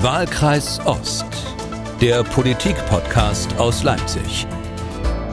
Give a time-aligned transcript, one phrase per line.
[0.00, 1.26] Wahlkreis Ost,
[2.00, 4.46] der Politik-Podcast aus Leipzig.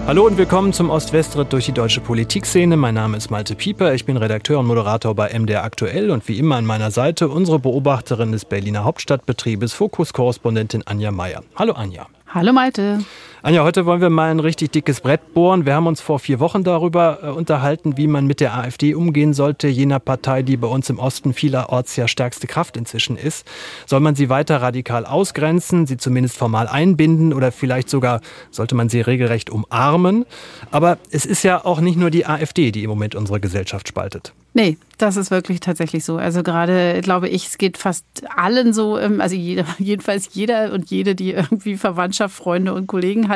[0.07, 2.75] Hallo und willkommen zum Ost-West-Ritt durch die deutsche Politikszene.
[2.75, 6.39] Mein Name ist Malte Pieper, ich bin Redakteur und Moderator bei MDR Aktuell und wie
[6.39, 11.43] immer an meiner Seite unsere Beobachterin des Berliner Hauptstadtbetriebes, Fokus-Korrespondentin Anja Meier.
[11.55, 12.07] Hallo Anja.
[12.33, 13.05] Hallo Malte.
[13.45, 15.67] Anja, heute wollen wir mal ein richtig dickes Brett bohren.
[15.67, 19.35] Wir haben uns vor vier Wochen darüber äh, unterhalten, wie man mit der AfD umgehen
[19.35, 23.45] sollte, jener Partei, die bei uns im Osten vielerorts ja stärkste Kraft inzwischen ist.
[23.85, 28.89] Soll man sie weiter radikal ausgrenzen, sie zumindest formal einbinden oder vielleicht sogar sollte man
[28.89, 30.25] sie regelrecht umarmen?
[30.71, 34.33] Aber es ist ja auch nicht nur die AfD, die im Moment unsere Gesellschaft spaltet.
[34.55, 36.15] Nee, das ist wirklich tatsächlich so.
[36.15, 38.05] Also gerade glaube ich, es geht fast
[38.37, 43.27] allen so, ähm, also jeder, jedenfalls jeder und jede, die irgendwie Verwandtschaft, Freunde und Kollegen
[43.27, 43.34] hat.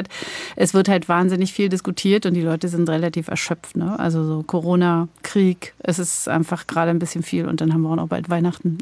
[0.55, 3.76] Es wird halt wahnsinnig viel diskutiert und die Leute sind relativ erschöpft.
[3.76, 3.99] Ne?
[3.99, 7.89] Also so Corona, Krieg, es ist einfach gerade ein bisschen viel und dann haben wir
[7.89, 8.77] auch noch bald Weihnachten.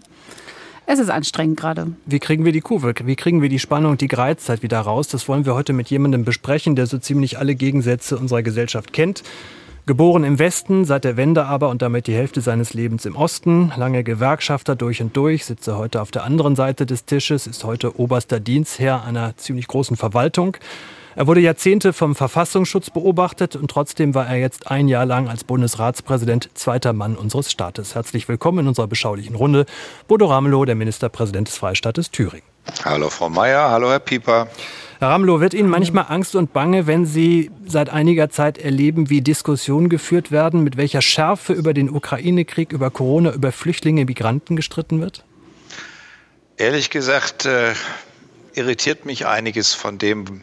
[0.90, 1.88] Es ist anstrengend gerade.
[2.06, 2.94] Wie kriegen wir die Kurve?
[3.04, 5.10] Wie kriegen wir die Spannung, die Gereiztheit wieder raus?
[5.10, 9.24] Das wollen wir heute mit jemandem besprechen, der so ziemlich alle Gegensätze unserer Gesellschaft kennt.
[9.86, 13.72] Geboren im Westen, seit der Wende aber und damit die Hälfte seines Lebens im Osten,
[13.78, 17.98] lange Gewerkschafter durch und durch, sitze heute auf der anderen Seite des Tisches, ist heute
[17.98, 20.58] oberster Dienstherr einer ziemlich großen Verwaltung.
[21.18, 25.44] Er wurde Jahrzehnte vom Verfassungsschutz beobachtet und trotzdem war er jetzt ein Jahr lang als
[25.44, 27.96] Bundesratspräsident zweiter Mann unseres Staates.
[27.96, 29.66] Herzlich willkommen in unserer beschaulichen Runde.
[30.08, 32.46] Bodo Ramelow, der Ministerpräsident des Freistaates Thüringen.
[32.86, 34.48] Hallo Frau Mayer, hallo Herr Pieper.
[35.00, 39.22] Herr Ramelow, wird Ihnen manchmal Angst und Bange, wenn Sie seit einiger Zeit erleben, wie
[39.22, 45.02] Diskussionen geführt werden, mit welcher Schärfe über den Ukraine-Krieg, über Corona, über Flüchtlinge, Migranten gestritten
[45.02, 45.26] wird?
[46.58, 47.74] Ehrlich gesagt, äh,
[48.54, 50.42] irritiert mich einiges von dem,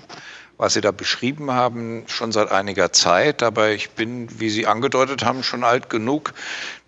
[0.56, 3.42] was Sie da beschrieben haben, schon seit einiger Zeit.
[3.42, 6.34] Aber ich bin, wie Sie angedeutet haben, schon alt genug,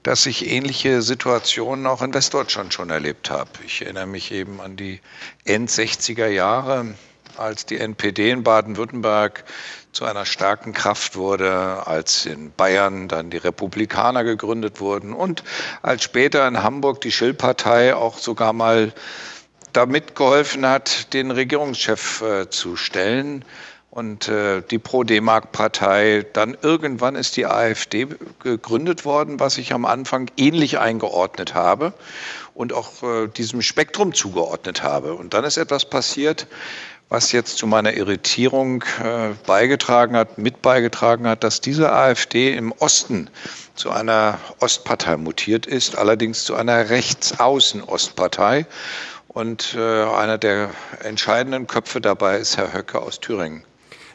[0.03, 3.51] dass ich ähnliche Situationen auch in Westdeutschland schon erlebt habe.
[3.65, 5.01] Ich erinnere mich eben an die
[5.45, 6.95] End-60er Jahre
[7.37, 9.45] als die NPD in Baden-Württemberg
[9.93, 15.43] zu einer starken Kraft wurde, als in Bayern dann die Republikaner gegründet wurden und
[15.83, 18.93] als später in Hamburg die Schill-Partei auch sogar mal
[19.77, 23.45] damit geholfen hat, den Regierungschef äh, zu stellen.
[23.91, 28.07] Und äh, die Pro-D-Mark-Partei, dann irgendwann ist die AfD
[28.43, 31.95] gegründet worden, was ich am Anfang ähnlich eingeordnet habe
[32.53, 35.15] und auch äh, diesem Spektrum zugeordnet habe.
[35.15, 36.47] Und dann ist etwas passiert,
[37.09, 42.73] was jetzt zu meiner Irritierung äh, beigetragen hat, mit beigetragen hat, dass diese AfD im
[42.73, 43.31] Osten
[43.77, 48.67] zu einer Ostpartei mutiert ist, allerdings zu einer Rechtsaußen-Ostpartei.
[49.37, 50.71] Und äh, einer der
[51.05, 53.65] entscheidenden Köpfe dabei ist Herr Höcke aus Thüringen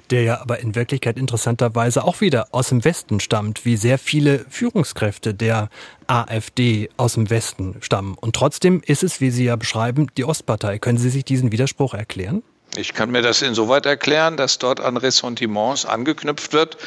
[0.09, 4.45] der ja aber in Wirklichkeit interessanterweise auch wieder aus dem Westen stammt, wie sehr viele
[4.49, 5.69] Führungskräfte der
[6.05, 8.15] AfD aus dem Westen stammen.
[8.19, 10.79] Und trotzdem ist es, wie Sie ja beschreiben, die Ostpartei.
[10.79, 12.43] Können Sie sich diesen Widerspruch erklären?
[12.77, 16.77] Ich kann mir das insoweit erklären, dass dort an Ressentiments angeknüpft wird,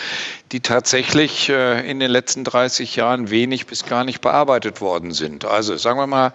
[0.51, 5.45] die tatsächlich äh, in den letzten 30 Jahren wenig bis gar nicht bearbeitet worden sind.
[5.45, 6.33] Also sagen wir mal,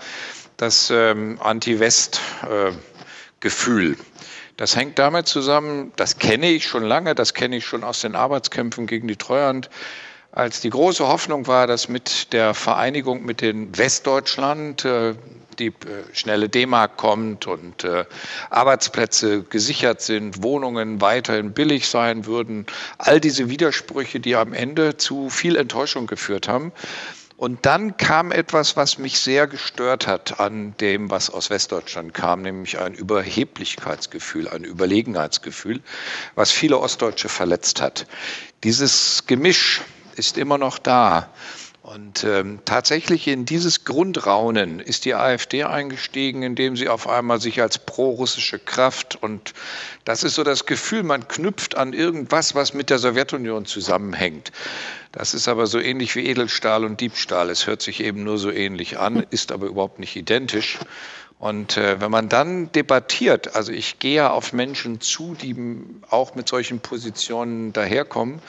[0.60, 3.98] das ähm, Anti-West-Gefühl.
[4.58, 8.14] Das hängt damit zusammen, das kenne ich schon lange, das kenne ich schon aus den
[8.14, 9.70] Arbeitskämpfen gegen die Treuhand,
[10.34, 15.16] als die große Hoffnung war, dass mit der Vereinigung mit den Westdeutschland äh,
[15.60, 15.72] die äh,
[16.14, 18.06] schnelle D-Mark kommt und äh,
[18.50, 22.66] Arbeitsplätze gesichert sind, Wohnungen weiterhin billig sein würden.
[22.98, 26.72] All diese Widersprüche, die am Ende zu viel Enttäuschung geführt haben.
[27.40, 32.42] Und dann kam etwas, was mich sehr gestört hat an dem, was aus Westdeutschland kam,
[32.42, 35.80] nämlich ein Überheblichkeitsgefühl, ein Überlegenheitsgefühl,
[36.36, 38.08] was viele Ostdeutsche verletzt hat.
[38.66, 39.80] Dieses Gemisch
[40.18, 41.30] ist immer noch da.
[41.92, 47.64] Und ähm, tatsächlich in dieses Grundraunen ist die AfD eingestiegen, indem sie auf einmal sich
[47.64, 49.56] als prorussische Kraft und
[50.06, 54.52] das ist so das Gefühl, man knüpft an irgendwas, was mit der Sowjetunion zusammenhängt.
[55.14, 57.50] Das ist aber so ähnlich wie Edelstahl und Diebstahl.
[57.50, 60.78] Es hört sich eben nur so ähnlich an, ist aber überhaupt nicht identisch.
[61.40, 65.56] Und äh, wenn man dann debattiert, also ich gehe ja auf Menschen zu, die
[66.10, 68.42] auch mit solchen Positionen daherkommen,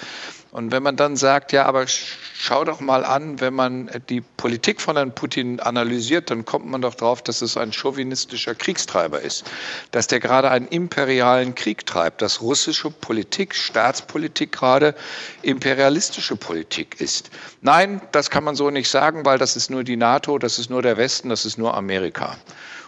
[0.52, 4.81] und wenn man dann sagt, ja, aber schau doch mal an, wenn man die Politik
[4.81, 9.44] von Herrn Putin analysiert, dann kommt man doch drauf, dass es ein chauvinistischer Kriegstreiber ist,
[9.93, 14.97] dass der gerade einen imperialen Krieg treibt, dass russische Politik, Staatspolitik gerade
[15.43, 17.31] imperialistische Politik ist.
[17.61, 20.69] Nein, das kann man so nicht sagen, weil das ist nur die NATO, das ist
[20.69, 22.37] nur der Westen, das ist nur Amerika.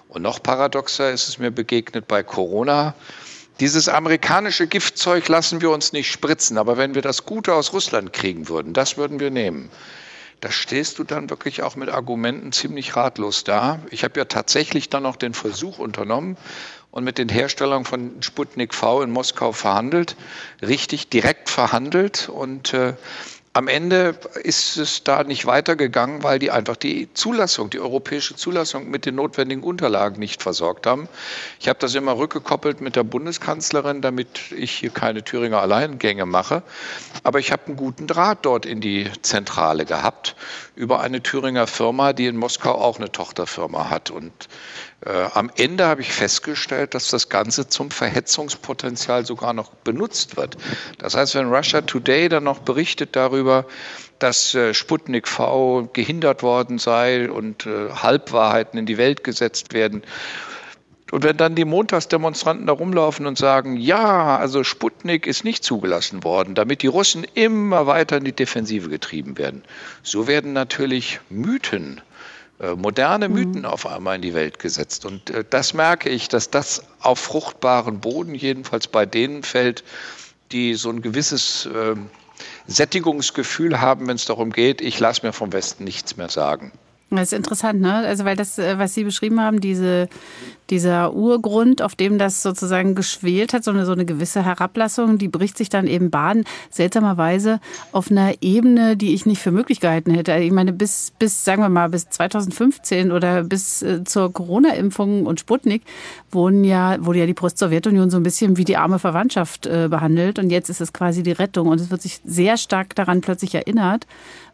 [0.08, 2.94] Und noch paradoxer ist es mir begegnet bei Corona.
[3.62, 8.12] Dieses amerikanische Giftzeug lassen wir uns nicht spritzen, aber wenn wir das Gute aus Russland
[8.12, 9.70] kriegen würden, das würden wir nehmen.
[10.40, 13.78] da stehst du dann wirklich auch mit Argumenten ziemlich ratlos da.
[13.90, 16.36] Ich habe ja tatsächlich dann noch den Versuch unternommen
[16.90, 20.16] und mit den Herstellern von Sputnik V in Moskau verhandelt,
[20.60, 22.94] richtig direkt verhandelt und äh,
[23.54, 28.88] am Ende ist es da nicht weitergegangen, weil die einfach die Zulassung, die europäische Zulassung
[28.90, 31.06] mit den notwendigen Unterlagen nicht versorgt haben.
[31.60, 36.62] Ich habe das immer rückgekoppelt mit der Bundeskanzlerin, damit ich hier keine Thüringer Alleingänge mache.
[37.24, 40.34] Aber ich habe einen guten Draht dort in die Zentrale gehabt
[40.74, 44.10] über eine Thüringer Firma, die in Moskau auch eine Tochterfirma hat.
[44.10, 44.32] Und
[45.04, 50.56] am Ende habe ich festgestellt, dass das Ganze zum Verhetzungspotenzial sogar noch benutzt wird.
[50.98, 53.66] Das heißt, wenn Russia Today dann noch berichtet darüber,
[54.20, 60.02] dass äh, Sputnik V gehindert worden sei und äh, Halbwahrheiten in die Welt gesetzt werden,
[61.10, 66.24] und wenn dann die Montagsdemonstranten da rumlaufen und sagen, ja, also Sputnik ist nicht zugelassen
[66.24, 69.62] worden, damit die Russen immer weiter in die Defensive getrieben werden,
[70.02, 72.11] so werden natürlich Mythen äh,
[72.76, 73.34] moderne mhm.
[73.34, 75.04] Mythen auf einmal in die Welt gesetzt.
[75.04, 79.84] Und äh, das merke ich, dass das auf fruchtbaren Boden, jedenfalls bei denen fällt,
[80.52, 81.96] die so ein gewisses äh,
[82.66, 86.72] Sättigungsgefühl haben, wenn es darum geht, ich lasse mir vom Westen nichts mehr sagen.
[87.10, 87.94] Das ist interessant, ne?
[87.94, 90.08] Also weil das, äh, was Sie beschrieben haben, diese,
[90.72, 95.28] dieser Urgrund, auf dem das sozusagen geschwelt hat, so eine, so eine gewisse Herablassung, die
[95.28, 97.60] bricht sich dann eben Bahn, seltsamerweise
[97.92, 100.34] auf einer Ebene, die ich nicht für möglich gehalten hätte.
[100.38, 105.40] Ich meine, bis, bis sagen wir mal, bis 2015 oder bis äh, zur Corona-Impfung und
[105.40, 105.82] Sputnik
[106.30, 110.38] wurden ja, wurde ja die Post-Sowjetunion so ein bisschen wie die arme Verwandtschaft äh, behandelt.
[110.38, 111.68] Und jetzt ist es quasi die Rettung.
[111.68, 114.06] Und es wird sich sehr stark daran plötzlich erinnert,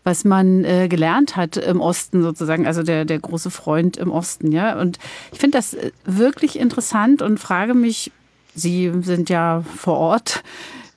[0.09, 4.53] was man äh, gelernt hat im Osten sozusagen, also der, der große Freund im Osten,
[4.53, 4.81] ja.
[4.81, 4.99] Und
[5.33, 8.11] ich finde das äh, wirklich interessant und frage mich,
[8.55, 10.43] Sie sind ja vor Ort,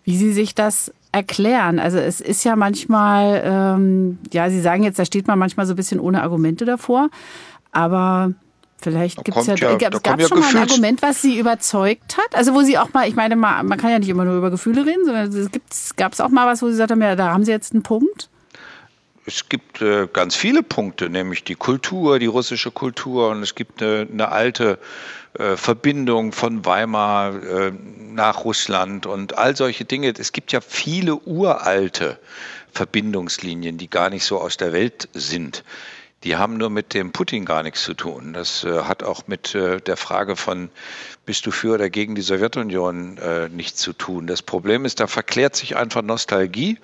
[0.03, 1.77] wie Sie sich das erklären.
[1.77, 5.73] Also es ist ja manchmal, ähm, ja, Sie sagen jetzt, da steht man manchmal so
[5.73, 7.09] ein bisschen ohne Argumente davor,
[7.71, 8.33] aber
[8.83, 12.33] Vielleicht gibt es ja, ja gab es schon mal ein Argument, was Sie überzeugt hat?
[12.33, 14.83] Also wo Sie auch mal, ich meine, man kann ja nicht immer nur über Gefühle
[14.87, 15.51] reden, sondern
[15.97, 17.83] gab es auch mal was, wo Sie gesagt haben, ja, da haben Sie jetzt einen
[17.83, 18.30] Punkt?
[19.25, 23.81] Es gibt äh, ganz viele Punkte, nämlich die Kultur, die russische Kultur und es gibt
[23.81, 24.79] eine, eine alte
[25.37, 30.13] äh, Verbindung von Weimar äh, nach Russland und all solche Dinge.
[30.17, 32.19] Es gibt ja viele uralte
[32.73, 35.63] Verbindungslinien, die gar nicht so aus der Welt sind.
[36.23, 38.33] Die haben nur mit dem Putin gar nichts zu tun.
[38.33, 40.69] Das äh, hat auch mit äh, der Frage von,
[41.25, 44.27] bist du für oder gegen die Sowjetunion äh, nichts zu tun.
[44.27, 46.77] Das Problem ist, da verklärt sich einfach Nostalgie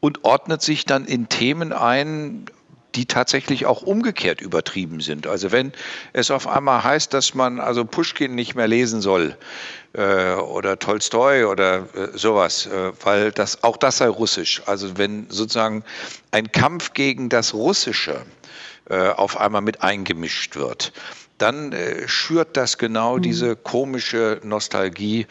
[0.00, 2.46] und ordnet sich dann in Themen ein,
[2.94, 5.26] die tatsächlich auch umgekehrt übertrieben sind.
[5.26, 5.72] Also wenn
[6.12, 9.36] es auf einmal heißt, dass man also Pushkin nicht mehr lesen soll
[9.92, 14.62] äh, oder Tolstoi oder äh, sowas, äh, weil das auch das sei russisch.
[14.66, 15.84] Also wenn sozusagen
[16.32, 18.22] ein Kampf gegen das Russische
[18.88, 20.92] äh, auf einmal mit eingemischt wird,
[21.38, 23.22] dann äh, schürt das genau mhm.
[23.22, 25.26] diese komische Nostalgie,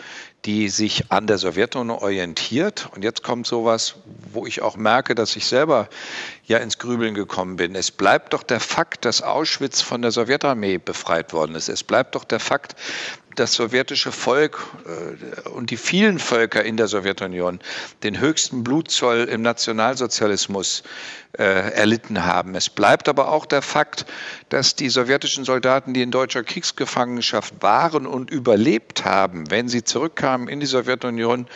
[0.46, 2.90] die sich an der Sowjetunion orientiert.
[2.96, 3.96] Und jetzt kommt sowas,
[4.32, 5.90] wo ich auch merke, dass ich selber
[6.46, 7.76] ja ins Grübeln gekommen bin.
[7.76, 11.68] Es bleibt doch der Fakt, dass Auschwitz von der Sowjetarmee befreit worden ist.
[11.68, 12.76] Es bleibt doch der Fakt,
[13.40, 17.60] das sowjetische Volk äh, und die vielen Völker in der Sowjetunion
[18.04, 20.84] den höchsten Blutzoll im Nationalsozialismus
[21.38, 22.56] äh, erlitten haben.
[22.56, 24.06] Es bleibt aber auch der Fakt,
[24.50, 30.48] dass die sowjetischen Soldaten, die in deutscher Kriegsgefangenschaft waren und überlebt haben, wenn sie zurückkamen
[30.48, 31.48] in die Sowjetunion,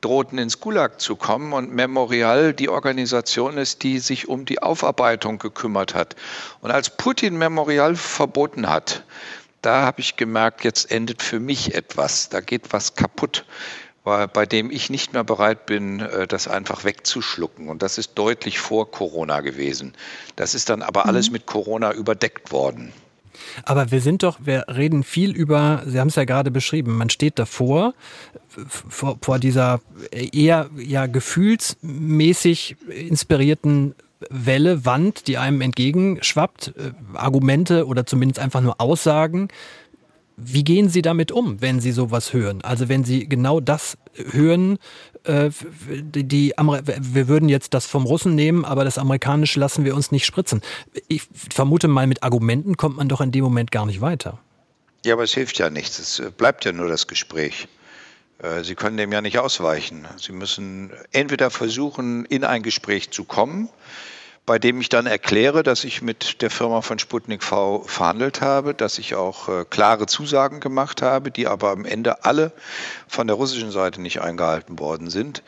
[0.00, 5.38] drohten ins Gulag zu kommen und Memorial die Organisation ist, die sich um die Aufarbeitung
[5.38, 6.14] gekümmert hat.
[6.60, 9.04] Und als Putin Memorial verboten hat,
[9.62, 13.44] da habe ich gemerkt, jetzt endet für mich etwas, da geht was kaputt,
[14.04, 17.68] bei dem ich nicht mehr bereit bin, äh, das einfach wegzuschlucken.
[17.68, 19.94] Und das ist deutlich vor Corona gewesen.
[20.36, 21.32] Das ist dann aber alles mhm.
[21.32, 22.92] mit Corona überdeckt worden.
[23.64, 27.10] Aber wir sind doch, wir reden viel über, Sie haben es ja gerade beschrieben, man
[27.10, 27.94] steht davor,
[28.88, 33.94] vor, vor dieser eher ja gefühlsmäßig inspirierten
[34.30, 39.48] Welle, Wand, die einem entgegenschwappt, äh, Argumente oder zumindest einfach nur Aussagen.
[40.36, 42.60] Wie gehen Sie damit um, wenn Sie sowas hören?
[42.62, 44.78] Also wenn Sie genau das hören,
[45.24, 45.50] äh,
[45.88, 50.26] die, wir würden jetzt das vom Russen nehmen, aber das Amerikanische lassen wir uns nicht
[50.26, 50.60] spritzen.
[51.08, 54.38] Ich vermute mal, mit Argumenten kommt man doch in dem Moment gar nicht weiter.
[55.06, 55.98] Ja, aber es hilft ja nichts.
[55.98, 57.68] Es äh, bleibt ja nur das Gespräch.
[58.62, 60.06] Sie können dem ja nicht ausweichen.
[60.18, 63.70] Sie müssen entweder versuchen, in ein Gespräch zu kommen,
[64.46, 68.74] bei dem ich dann erkläre, dass ich mit der Firma von Sputnik V verhandelt habe,
[68.74, 72.52] dass ich auch äh, klare Zusagen gemacht habe, die aber am Ende alle
[73.08, 75.42] von der russischen Seite nicht eingehalten worden sind.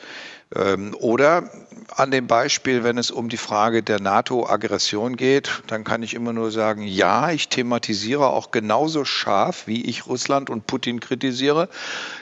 [0.55, 1.49] Ähm, oder
[1.97, 6.33] an dem Beispiel, wenn es um die Frage der NATO-Aggression geht, dann kann ich immer
[6.33, 11.69] nur sagen, ja, ich thematisiere auch genauso scharf, wie ich Russland und Putin kritisiere,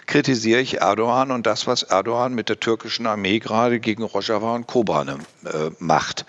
[0.07, 4.67] kritisiere ich Erdogan und das, was Erdogan mit der türkischen Armee gerade gegen Rojava und
[4.67, 6.25] Kobane äh, macht.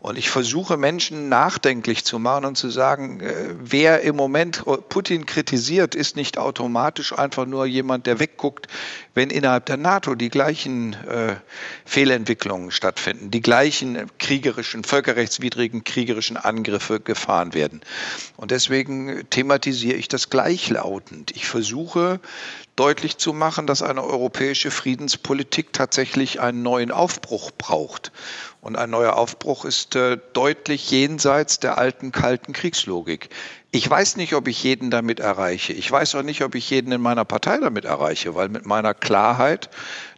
[0.00, 5.26] Und ich versuche Menschen nachdenklich zu machen und zu sagen, äh, wer im Moment Putin
[5.26, 8.66] kritisiert, ist nicht automatisch einfach nur jemand, der wegguckt,
[9.14, 11.36] wenn innerhalb der NATO die gleichen äh,
[11.84, 17.82] Fehlentwicklungen stattfinden, die gleichen kriegerischen, völkerrechtswidrigen kriegerischen Angriffe gefahren werden.
[18.36, 21.32] Und deswegen thematisiere ich das gleichlautend.
[21.32, 22.20] Ich versuche
[22.80, 28.10] deutlich zu machen, dass eine europäische Friedenspolitik tatsächlich einen neuen Aufbruch braucht.
[28.62, 33.28] Und ein neuer Aufbruch ist äh, deutlich jenseits der alten kalten Kriegslogik.
[33.70, 35.74] Ich weiß nicht, ob ich jeden damit erreiche.
[35.74, 38.94] Ich weiß auch nicht, ob ich jeden in meiner Partei damit erreiche, weil mit meiner
[38.94, 39.68] Klarheit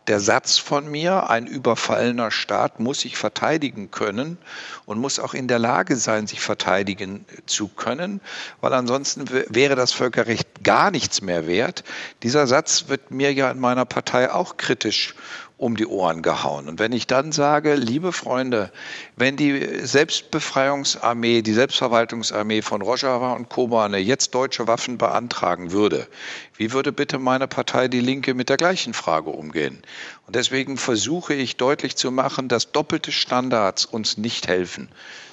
[0.09, 4.39] der Satz von mir, ein überfallener Staat muss sich verteidigen können
[4.85, 8.21] und muss auch in der Lage sein, sich verteidigen zu können,
[8.61, 11.85] weil ansonsten wäre das Völkerrecht gar nichts mehr wert.
[12.23, 15.15] Dieser Satz wird mir ja in meiner Partei auch kritisch
[15.57, 16.69] um die Ohren gehauen.
[16.69, 18.73] Und wenn ich dann sage, liebe Freunde,
[19.17, 26.09] wenn die Selbstbefreiungsarmee, die Selbstverwaltungsarmee von Rojava und Kobane jetzt deutsche Waffen beantragen würde,
[26.57, 29.83] wie würde bitte meine Partei Die Linke mit der gleichen Frage umgehen?
[30.27, 34.89] Und deswegen versuche ich deutlich zu machen, dass doppelte Standards uns nicht helfen,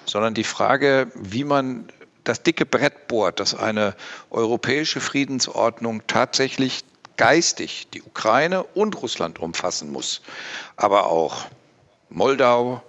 [0.05, 1.89] sondern die Frage, wie man
[2.23, 3.95] das dicke Brett bohrt, dass eine
[4.29, 6.83] europäische Friedensordnung tatsächlich
[7.19, 10.21] geistig die Ukraine und Russland umfassen muss,
[10.77, 11.47] aber auch
[12.09, 12.81] Moldau,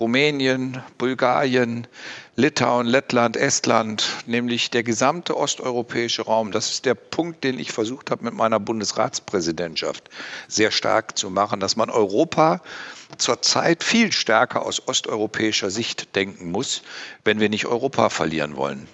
[0.00, 1.86] Rumänien, Bulgarien,
[2.34, 6.50] Litauen, Lettland, Estland, nämlich der gesamte osteuropäische Raum.
[6.50, 10.10] Das ist der Punkt, den ich versucht habe mit meiner Bundesratspräsidentschaft
[10.48, 12.62] sehr stark zu machen, dass man Europa
[13.18, 16.82] zurzeit viel stärker aus osteuropäischer Sicht denken muss,
[17.24, 18.88] wenn wir nicht Europa verlieren wollen.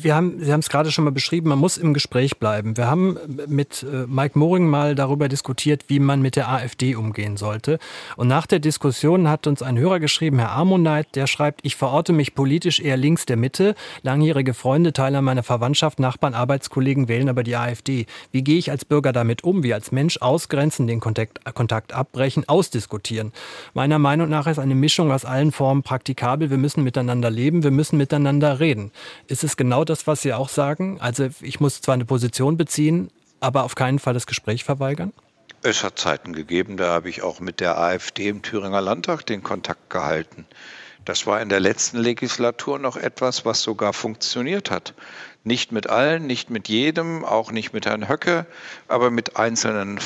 [0.00, 2.76] Wir haben, Sie haben es gerade schon mal beschrieben, man muss im Gespräch bleiben.
[2.76, 7.36] Wir haben mit äh, Mike Moring mal darüber diskutiert, wie man mit der AfD umgehen
[7.36, 7.80] sollte.
[8.16, 12.12] Und nach der Diskussion hat uns ein Hörer geschrieben, Herr Armoneit, der schreibt, ich verorte
[12.12, 13.74] mich politisch eher links der Mitte.
[14.02, 18.06] Langjährige Freunde, Teile meiner Verwandtschaft, Nachbarn, Arbeitskollegen wählen aber die AfD.
[18.30, 19.64] Wie gehe ich als Bürger damit um?
[19.64, 23.32] Wie als Mensch ausgrenzen, den Kontakt, Kontakt abbrechen, ausdiskutieren?
[23.74, 26.50] Meiner Meinung nach ist eine Mischung aus allen Formen praktikabel.
[26.50, 28.92] Wir müssen miteinander leben, wir müssen miteinander reden.
[29.26, 31.00] Ist es genau das, was Sie auch sagen?
[31.00, 35.12] Also ich muss zwar eine Position beziehen, aber auf keinen Fall das Gespräch verweigern?
[35.62, 39.42] Es hat Zeiten gegeben, da habe ich auch mit der AfD im Thüringer Landtag den
[39.42, 40.46] Kontakt gehalten.
[41.08, 44.92] Das war in der letzten Legislatur noch etwas, was sogar funktioniert hat.
[45.42, 48.44] Nicht mit allen, nicht mit jedem, auch nicht mit Herrn Höcke,
[48.88, 50.00] aber mit einzelnen äh,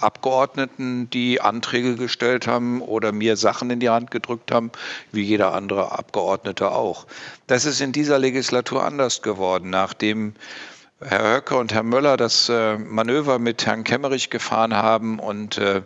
[0.00, 4.70] Abgeordneten, die Anträge gestellt haben oder mir Sachen in die Hand gedrückt haben,
[5.10, 7.08] wie jeder andere Abgeordnete auch.
[7.48, 10.36] Das ist in dieser Legislatur anders geworden, nachdem
[10.98, 15.82] Herr Höcke und Herr Möller das äh, Manöver mit Herrn Kemmerich gefahren haben und äh,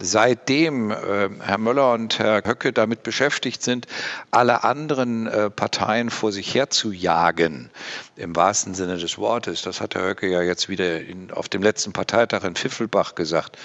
[0.00, 3.86] seitdem äh, Herr Möller und Herr Höcke damit beschäftigt sind,
[4.32, 7.70] alle anderen Parteien vor sich herzujagen,
[8.16, 9.62] im wahrsten Sinne des Wortes.
[9.62, 13.56] Das hat Herr Höcke ja jetzt wieder in, auf dem letzten Parteitag in Pfiffelbach gesagt.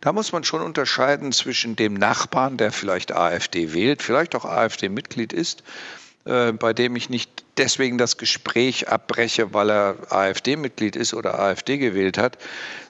[0.00, 5.34] Da muss man schon unterscheiden zwischen dem Nachbarn, der vielleicht AfD wählt, vielleicht auch AfD-Mitglied
[5.34, 5.62] ist,
[6.24, 12.18] bei dem ich nicht deswegen das Gespräch abbreche, weil er AfD-Mitglied ist oder AfD gewählt
[12.18, 12.38] hat,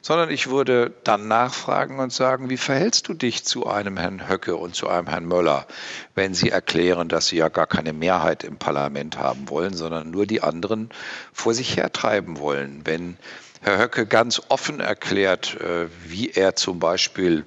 [0.02, 4.56] sondern ich würde dann nachfragen und sagen, wie verhältst du dich zu einem Herrn Höcke
[4.56, 5.66] und zu einem Herrn Möller,
[6.14, 10.26] wenn sie erklären, dass sie ja gar keine Mehrheit im Parlament haben wollen, sondern nur
[10.26, 10.90] die anderen
[11.32, 12.82] vor sich hertreiben wollen.
[12.84, 13.16] Wenn
[13.60, 17.44] Herr Höcke ganz offen erklärt, äh, wie er zum Beispiel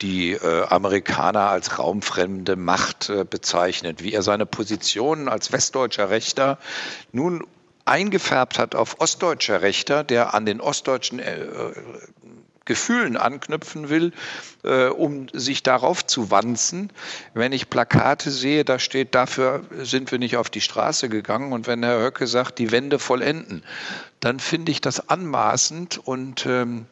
[0.00, 6.58] die äh, Amerikaner als raumfremde Macht äh, bezeichnet, wie er seine Positionen als westdeutscher Rechter
[7.12, 7.44] nun
[7.84, 11.46] eingefärbt hat auf ostdeutscher Rechter, der an den ostdeutschen äh,
[12.68, 14.12] Gefühlen anknüpfen will,
[14.62, 16.92] äh, um sich darauf zu wanzen.
[17.32, 21.54] Wenn ich Plakate sehe, da steht, dafür sind wir nicht auf die Straße gegangen.
[21.54, 23.64] Und wenn Herr Höcke sagt, die Wende vollenden,
[24.20, 26.84] dann finde ich das anmaßend und ähm,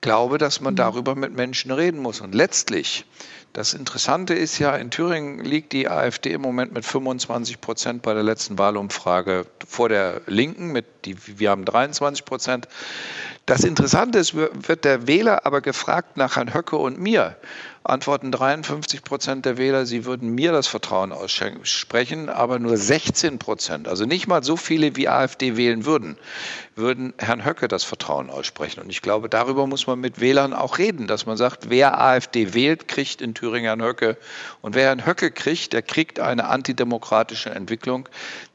[0.00, 0.78] glaube, dass man mhm.
[0.78, 2.20] darüber mit Menschen reden muss.
[2.20, 3.04] Und letztlich,
[3.52, 8.14] das Interessante ist ja, in Thüringen liegt die AfD im Moment mit 25 Prozent bei
[8.14, 10.72] der letzten Wahlumfrage vor der Linken.
[10.72, 12.68] Mit die, wir haben 23 Prozent.
[13.48, 17.34] Das Interessante ist, wird der Wähler aber gefragt nach Herrn Höcke und mir
[17.82, 23.88] antworten 53 Prozent der Wähler, sie würden mir das Vertrauen aussprechen, aber nur 16 Prozent,
[23.88, 26.18] also nicht mal so viele wie AfD wählen würden,
[26.76, 28.80] würden Herrn Höcke das Vertrauen aussprechen.
[28.80, 32.52] Und ich glaube, darüber muss man mit Wählern auch reden, dass man sagt, wer AfD
[32.52, 34.18] wählt, kriegt in Thüringen Herrn Höcke.
[34.60, 38.08] Und wer Herrn Höcke kriegt, der kriegt eine antidemokratische Entwicklung,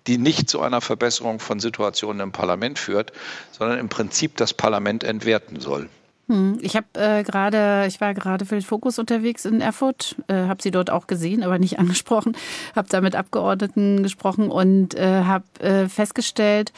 [0.07, 3.13] die nicht zu einer Verbesserung von Situationen im Parlament führt,
[3.51, 5.89] sondern im Prinzip das Parlament entwerten soll.
[6.29, 10.33] Hm, ich habe äh, gerade, ich war gerade für den Fokus unterwegs in Erfurt, äh,
[10.33, 12.35] habe sie dort auch gesehen, aber nicht angesprochen,
[12.75, 16.71] habe da mit Abgeordneten gesprochen und äh, habe äh, festgestellt,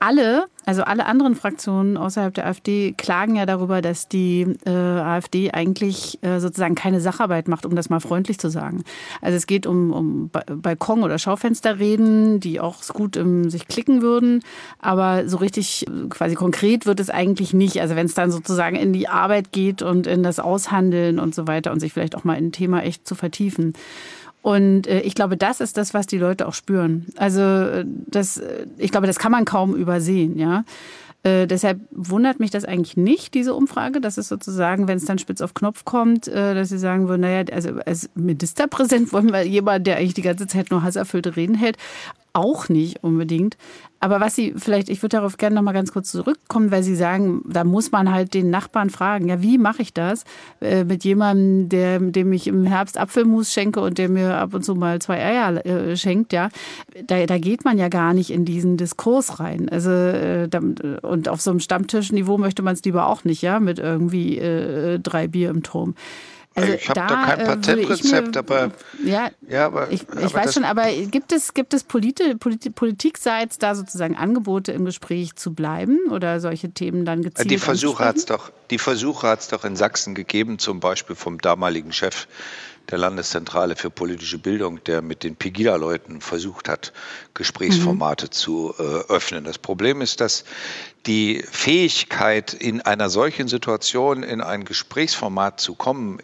[0.00, 5.50] alle, also alle anderen Fraktionen außerhalb der AfD klagen ja darüber, dass die äh, AfD
[5.50, 8.82] eigentlich äh, sozusagen keine Sacharbeit macht, um das mal freundlich zu sagen.
[9.20, 14.42] Also es geht um, um Balkon- oder Schaufensterreden, die auch gut im, sich klicken würden,
[14.78, 17.80] aber so richtig äh, quasi konkret wird es eigentlich nicht.
[17.80, 21.46] Also wenn es dann sozusagen in die Arbeit geht und in das Aushandeln und so
[21.46, 23.74] weiter und sich vielleicht auch mal in ein Thema echt zu vertiefen.
[24.42, 27.06] Und äh, ich glaube, das ist das, was die Leute auch spüren.
[27.16, 30.64] Also äh, das, äh, ich glaube, das kann man kaum übersehen, ja.
[31.22, 34.00] Äh, deshalb wundert mich das eigentlich nicht, diese Umfrage.
[34.00, 37.20] Das ist sozusagen, wenn es dann spitz auf Knopf kommt, äh, dass sie sagen würden,
[37.20, 41.54] naja, also als Ministerpräsident wollen wir jemanden, der eigentlich die ganze Zeit nur hasserfüllte Reden
[41.54, 41.76] hält,
[42.32, 43.56] auch nicht unbedingt.
[44.02, 46.96] Aber was Sie vielleicht, ich würde darauf gerne noch mal ganz kurz zurückkommen, weil Sie
[46.96, 50.24] sagen, da muss man halt den Nachbarn fragen, ja, wie mache ich das
[50.62, 54.64] äh, mit jemandem, der, dem ich im Herbst Apfelmus schenke und der mir ab und
[54.64, 56.48] zu mal zwei Eier äh, schenkt, ja,
[57.06, 59.68] da, da geht man ja gar nicht in diesen Diskurs rein.
[59.68, 60.48] Also äh,
[61.02, 64.98] und auf so einem Stammtischniveau möchte man es lieber auch nicht, ja, mit irgendwie äh,
[64.98, 65.94] drei Bier im Turm.
[66.54, 68.72] Also ich habe da, da, kein äh, Patentrezept, aber
[69.04, 72.74] ja, ja aber ich, ich aber weiß schon, aber gibt es gibt es Polit Polit
[72.74, 77.50] Politikseits da sozusagen Angebote im Gespräch zu bleiben oder solche Themen dann gezielt?
[77.50, 81.14] Die Versuche hat es doch, die Versuche hat es doch in Sachsen gegeben, zum Beispiel
[81.14, 82.26] vom damaligen Chef
[82.90, 86.92] der Landeszentrale für politische Bildung, der mit den Pegida-Leuten versucht hat,
[87.34, 88.32] Gesprächsformate mhm.
[88.32, 89.44] zu äh, öffnen.
[89.44, 90.44] Das Problem ist, dass
[91.06, 96.18] die Fähigkeit, in einer solchen Situation in ein Gesprächsformat zu kommen,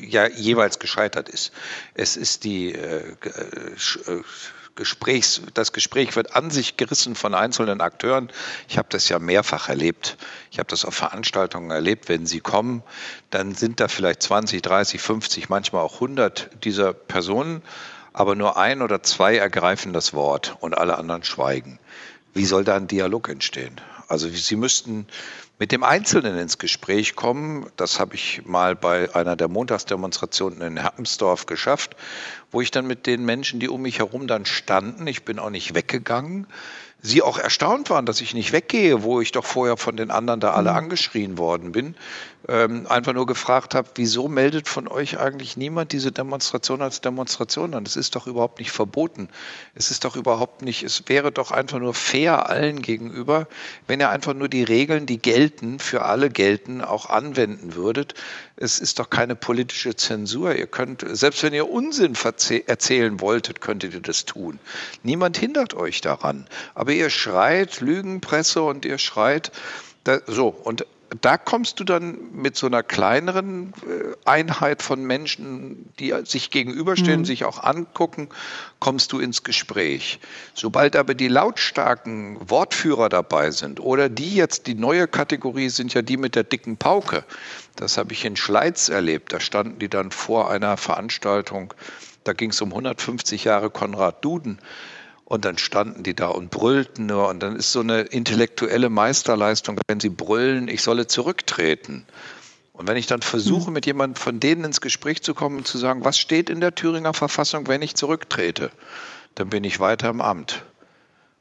[0.00, 1.52] ja jeweils gescheitert ist.
[1.94, 4.22] Es ist die äh, äh,
[4.76, 8.30] Gesprächs, das Gespräch wird an sich gerissen von einzelnen Akteuren.
[8.68, 10.16] Ich habe das ja mehrfach erlebt.
[10.50, 12.08] Ich habe das auf Veranstaltungen erlebt.
[12.08, 12.82] Wenn Sie kommen,
[13.30, 17.62] dann sind da vielleicht 20, 30, 50, manchmal auch 100 dieser Personen,
[18.12, 21.78] aber nur ein oder zwei ergreifen das Wort und alle anderen schweigen.
[22.32, 23.80] Wie soll da ein Dialog entstehen?
[24.08, 25.06] Also Sie müssten
[25.60, 27.66] mit dem Einzelnen ins Gespräch kommen.
[27.76, 31.96] Das habe ich mal bei einer der Montagsdemonstrationen in Herpensdorf geschafft,
[32.50, 35.50] wo ich dann mit den Menschen, die um mich herum dann standen, ich bin auch
[35.50, 36.46] nicht weggegangen,
[37.02, 40.40] sie auch erstaunt waren, dass ich nicht weggehe, wo ich doch vorher von den anderen
[40.40, 40.76] da alle mhm.
[40.76, 41.94] angeschrien worden bin,
[42.48, 47.74] ähm, einfach nur gefragt habe, wieso meldet von euch eigentlich niemand diese Demonstration als Demonstration
[47.74, 47.84] an?
[47.84, 49.28] Das ist doch überhaupt nicht verboten.
[49.74, 53.46] Es ist doch überhaupt nicht, es wäre doch einfach nur fair allen gegenüber,
[53.86, 58.14] wenn ihr einfach nur die Regeln, die gelten, für alle gelten, auch anwenden würdet.
[58.56, 60.54] Es ist doch keine politische Zensur.
[60.54, 62.14] Ihr könnt, selbst wenn ihr Unsinn
[62.66, 64.58] erzählen wolltet, könntet ihr das tun.
[65.02, 66.46] Niemand hindert euch daran.
[66.74, 69.52] Aber ihr schreit Lügenpresse und ihr schreit,
[70.04, 70.86] da, so, und
[71.20, 77.20] da kommst du dann mit so einer kleineren äh, Einheit von Menschen, die sich gegenüberstehen,
[77.20, 77.24] mhm.
[77.24, 78.28] sich auch angucken,
[78.78, 80.20] kommst du ins Gespräch.
[80.54, 86.02] Sobald aber die lautstarken Wortführer dabei sind oder die jetzt, die neue Kategorie sind ja
[86.02, 87.24] die mit der dicken Pauke.
[87.74, 89.32] Das habe ich in Schleiz erlebt.
[89.32, 91.74] Da standen die dann vor einer Veranstaltung,
[92.22, 94.60] da ging es um 150 Jahre Konrad Duden.
[95.30, 97.28] Und dann standen die da und brüllten nur.
[97.28, 102.04] Und dann ist so eine intellektuelle Meisterleistung, wenn sie brüllen, ich solle zurücktreten.
[102.72, 103.74] Und wenn ich dann versuche, hm.
[103.74, 106.74] mit jemandem von denen ins Gespräch zu kommen und zu sagen, was steht in der
[106.74, 108.72] Thüringer Verfassung, wenn ich zurücktrete,
[109.36, 110.64] dann bin ich weiter im Amt.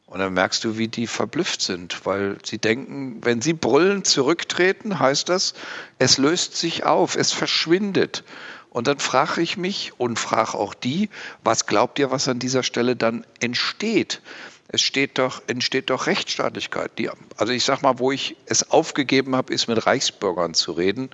[0.06, 5.00] Und dann merkst du, wie die verblüfft sind, weil sie denken, wenn sie brüllen, zurücktreten,
[5.00, 5.56] heißt das,
[5.98, 8.24] es löst sich auf, es verschwindet.
[8.70, 11.10] Und dann frage ich mich und frage auch die,
[11.44, 14.22] was glaubt ihr, was an dieser Stelle dann entsteht?
[14.68, 16.92] Es steht doch, entsteht doch Rechtsstaatlichkeit.
[17.00, 21.10] Die, also ich sage mal, wo ich es aufgegeben habe, ist mit Reichsbürgern zu reden.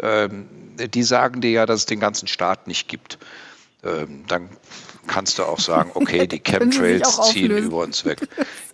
[0.00, 3.18] Ähm, die sagen dir ja, dass es den ganzen Staat nicht gibt.
[3.84, 4.50] Ähm, dann
[5.08, 8.20] kannst du auch sagen, okay, die Chemtrails ziehen über uns weg.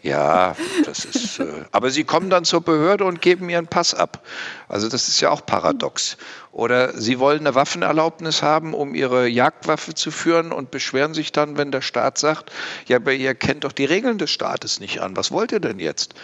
[0.02, 1.38] Ja, das ist.
[1.38, 4.26] Äh, aber sie kommen dann zur Behörde und geben ihren Pass ab.
[4.68, 6.18] Also das ist ja auch paradox.
[6.52, 11.56] Oder sie wollen eine Waffenerlaubnis haben, um ihre Jagdwaffe zu führen und beschweren sich dann,
[11.56, 12.52] wenn der Staat sagt,
[12.86, 15.16] ja, aber ihr kennt doch die Regeln des Staates nicht an.
[15.16, 16.14] Was wollt ihr denn jetzt?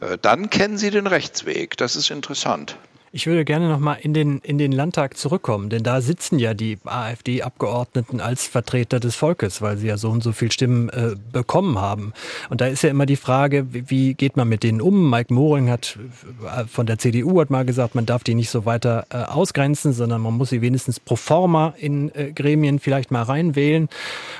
[0.00, 1.76] Äh, dann kennen Sie den Rechtsweg.
[1.76, 2.76] Das ist interessant.
[3.16, 6.52] Ich würde gerne noch mal in den, in den Landtag zurückkommen, denn da sitzen ja
[6.52, 11.14] die AfD-Abgeordneten als Vertreter des Volkes, weil sie ja so und so viel Stimmen äh,
[11.30, 12.12] bekommen haben.
[12.50, 15.10] Und da ist ja immer die Frage, wie, wie geht man mit denen um?
[15.10, 15.96] Mike Moring hat
[16.44, 19.92] äh, von der CDU hat mal gesagt, man darf die nicht so weiter äh, ausgrenzen,
[19.92, 23.88] sondern man muss sie wenigstens pro forma in äh, Gremien vielleicht mal reinwählen.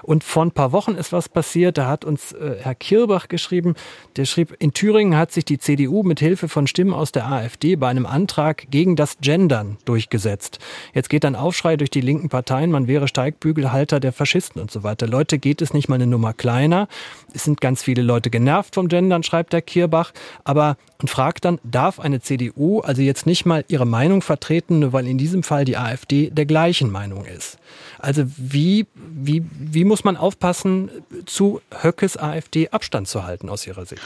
[0.03, 3.77] Und vor ein paar Wochen ist was passiert, da hat uns äh, Herr Kirbach geschrieben,
[4.17, 7.77] der schrieb, in Thüringen hat sich die CDU mit Hilfe von Stimmen aus der AfD
[7.77, 10.59] bei einem Antrag gegen das Gendern durchgesetzt.
[10.92, 14.83] Jetzt geht ein Aufschrei durch die linken Parteien, man wäre Steigbügelhalter der Faschisten und so
[14.83, 15.07] weiter.
[15.07, 16.88] Leute, geht es nicht mal eine Nummer kleiner?
[17.33, 20.12] Es sind ganz viele Leute genervt vom Gendern, schreibt der Kierbach,
[20.44, 24.92] aber und fragt dann, darf eine CDU also jetzt nicht mal ihre Meinung vertreten, nur
[24.92, 27.59] weil in diesem Fall die AfD der gleichen Meinung ist?
[27.98, 30.90] Also wie, wie, wie muss man aufpassen,
[31.27, 34.03] zu Höckes AfD Abstand zu halten aus Ihrer Sicht?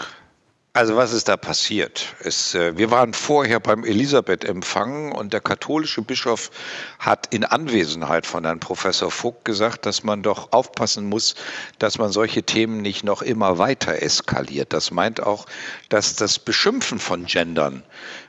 [0.79, 2.15] Also was ist da passiert?
[2.21, 6.53] Es, äh, wir waren vorher beim Elisabeth-Empfang und der katholische Bischof
[7.01, 11.35] hat in Anwesenheit von Herrn Professor Vogt gesagt, dass man doch aufpassen muss,
[11.81, 14.73] dass man solche Themen nicht noch immer weiter eskaliert.
[14.73, 15.47] Das meint auch,
[15.89, 17.83] dass das Beschimpfen von Gendern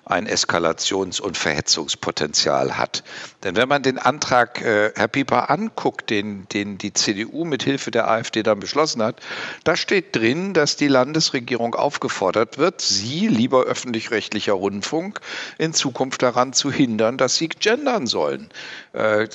[0.09, 3.03] ein Eskalations- und Verhetzungspotenzial hat.
[3.43, 7.91] Denn wenn man den Antrag, äh, Herr Pieper, anguckt, den, den die CDU mit Hilfe
[7.91, 9.21] der AfD dann beschlossen hat,
[9.63, 15.21] da steht drin, dass die Landesregierung aufgefordert wird, Sie, lieber öffentlich-rechtlicher Rundfunk,
[15.59, 18.49] in Zukunft daran zu hindern, dass Sie gendern sollen.
[18.91, 19.27] Äh,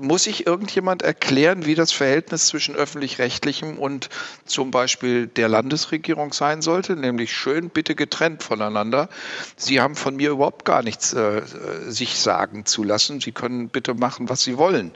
[0.00, 4.08] muss sich irgendjemand erklären, wie das Verhältnis zwischen öffentlich-rechtlichem und
[4.44, 6.96] zum Beispiel der Landesregierung sein sollte?
[6.96, 9.08] Nämlich schön bitte getrennt voneinander.
[9.56, 11.42] Sie haben von mir überhaupt gar nichts äh,
[11.86, 13.20] sich sagen zu lassen.
[13.20, 14.90] Sie können bitte machen, was Sie wollen.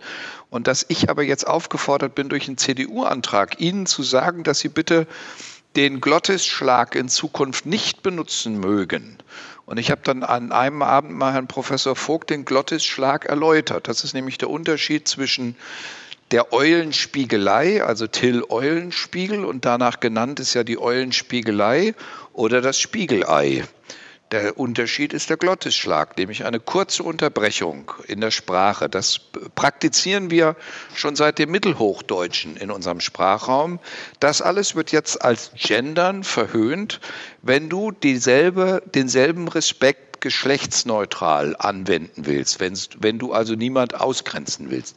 [0.50, 4.68] Und dass ich aber jetzt aufgefordert bin, durch einen CDU-Antrag Ihnen zu sagen, dass Sie
[4.68, 5.06] bitte
[5.76, 9.18] den Glottisschlag in Zukunft nicht benutzen mögen.
[9.66, 13.86] Und ich habe dann an einem Abend mal Herrn Professor Vogt den Glottisschlag erläutert.
[13.86, 15.54] Das ist nämlich der Unterschied zwischen
[16.32, 21.94] der Eulenspiegelei, also Till Eulenspiegel, und danach genannt ist ja die Eulenspiegelei
[22.32, 23.64] oder das Spiegelei.
[24.30, 28.88] Der Unterschied ist der Glottisschlag, nämlich eine kurze Unterbrechung in der Sprache.
[28.88, 29.18] Das
[29.56, 30.54] praktizieren wir
[30.94, 33.80] schon seit dem Mittelhochdeutschen in unserem Sprachraum.
[34.20, 37.00] Das alles wird jetzt als Gendern verhöhnt,
[37.42, 44.96] wenn du dieselbe, denselben Respekt geschlechtsneutral anwenden willst, wenn, du also niemand ausgrenzen willst.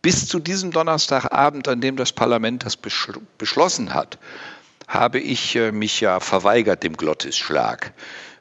[0.00, 4.18] Bis zu diesem Donnerstagabend, an dem das Parlament das beschlossen hat,
[4.86, 7.92] habe ich äh, mich ja verweigert dem Glottisschlag.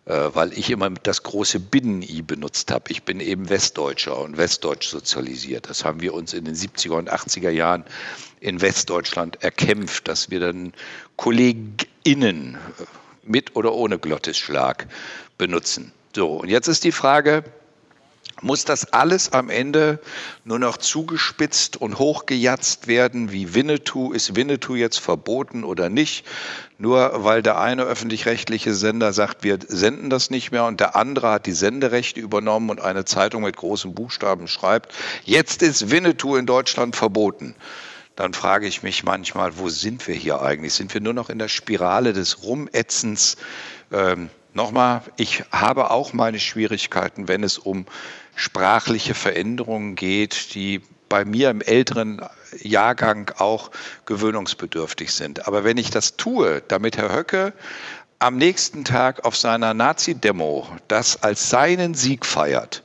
[0.06, 2.92] Äh, weil ich immer das große Binnen-I benutzt habe.
[2.92, 5.70] Ich bin eben Westdeutscher und Westdeutsch sozialisiert.
[5.70, 7.84] Das haben wir uns in den 70er und 80er Jahren
[8.40, 10.74] in Westdeutschland erkämpft, dass wir dann
[11.18, 12.58] KollegInnen äh,
[13.24, 14.88] mit oder ohne Glottisschlag
[15.38, 15.92] benutzen.
[16.16, 17.44] So, und jetzt ist die Frage,
[18.42, 20.00] muss das alles am Ende
[20.44, 24.12] nur noch zugespitzt und hochgejatzt werden, wie Winnetou?
[24.12, 26.26] Ist Winnetou jetzt verboten oder nicht?
[26.78, 31.32] Nur weil der eine öffentlich-rechtliche Sender sagt, wir senden das nicht mehr und der andere
[31.32, 34.94] hat die Senderechte übernommen und eine Zeitung mit großen Buchstaben schreibt,
[35.26, 37.56] jetzt ist Winnetou in Deutschland verboten
[38.16, 40.74] dann frage ich mich manchmal, wo sind wir hier eigentlich?
[40.74, 43.38] Sind wir nur noch in der Spirale des Rumätzens?
[43.94, 47.86] Ähm, Nochmal, ich habe auch meine Schwierigkeiten, wenn es um
[48.40, 52.22] sprachliche Veränderungen geht, die bei mir im älteren
[52.62, 53.70] Jahrgang auch
[54.06, 55.46] gewöhnungsbedürftig sind.
[55.46, 57.52] Aber wenn ich das tue, damit Herr Höcke
[58.20, 62.82] am nächsten Tag auf seiner Nazi-Demo das als seinen Sieg feiert,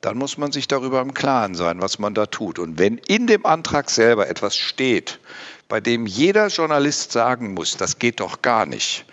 [0.00, 2.58] dann muss man sich darüber im Klaren sein, was man da tut.
[2.58, 5.20] Und wenn in dem Antrag selber etwas steht,
[5.68, 9.04] bei dem jeder Journalist sagen muss, das geht doch gar nicht,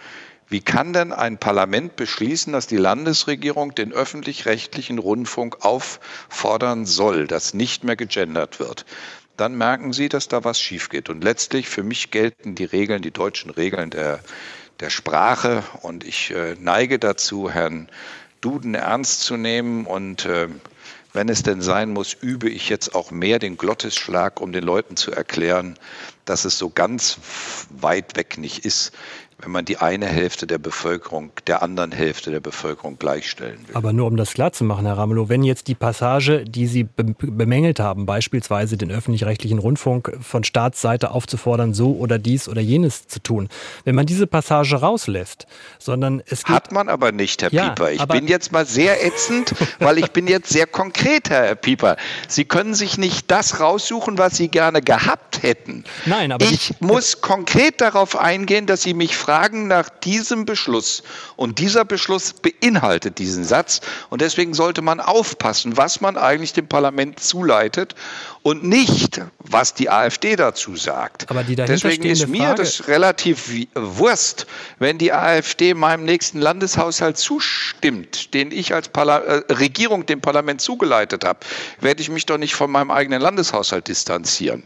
[0.48, 7.56] wie kann denn ein Parlament beschließen, dass die Landesregierung den öffentlich-rechtlichen Rundfunk auffordern soll, dass
[7.56, 8.86] nicht mehr gegendert wird?
[9.38, 11.10] Dann merken Sie, dass da was schief geht.
[11.10, 14.20] Und letztlich für mich gelten die Regeln, die deutschen Regeln der,
[14.80, 15.64] der Sprache.
[15.82, 17.90] Und ich äh, neige dazu, Herrn
[18.40, 19.86] Duden ernst zu nehmen.
[19.86, 20.48] Und äh,
[21.12, 24.96] wenn es denn sein muss, übe ich jetzt auch mehr den Glottisschlag, um den Leuten
[24.96, 25.78] zu erklären,
[26.24, 27.18] dass es so ganz
[27.72, 28.94] weit weg nicht ist
[29.39, 33.76] wenn man die eine Hälfte der Bevölkerung der anderen Hälfte der Bevölkerung gleichstellen will.
[33.76, 36.88] Aber nur um das klar zu machen, Herr Ramelow, wenn jetzt die Passage, die Sie
[36.95, 43.19] bemängelt haben, beispielsweise den öffentlich-rechtlichen Rundfunk von Staatsseite aufzufordern, so oder dies oder jenes zu
[43.21, 43.50] tun,
[43.84, 45.48] wenn man diese Passage rauslässt,
[45.80, 47.91] sondern es geht Hat man aber nicht, Herr ja, Pieper.
[47.91, 51.98] Ich bin jetzt mal sehr ätzend, weil ich bin jetzt sehr konkret, Herr Pieper.
[52.30, 55.84] Sie können sich nicht das raussuchen, was Sie gerne gehabt hätten.
[56.06, 61.02] Nein, aber ich muss konkret darauf eingehen, dass Sie mich fragen nach diesem Beschluss.
[61.36, 63.82] Und dieser Beschluss beinhaltet diesen Satz.
[64.12, 67.96] Und deswegen sollte man aufpassen, was man eigentlich dem Parlament zuleitet
[68.44, 71.28] und nicht, was die AfD dazu sagt.
[71.32, 74.46] Aber die deswegen ist mir Frage das relativ Wurst,
[74.78, 80.62] wenn die AfD meinem nächsten Landeshaushalt zustimmt, den ich als Parla äh, Regierung dem Parlament
[80.62, 81.40] zugeleitet habe,
[81.82, 84.64] werde ich mich doch nicht von meinem eigenen Landeshaushalt distanzieren.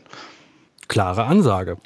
[0.89, 1.77] Klare Ansage.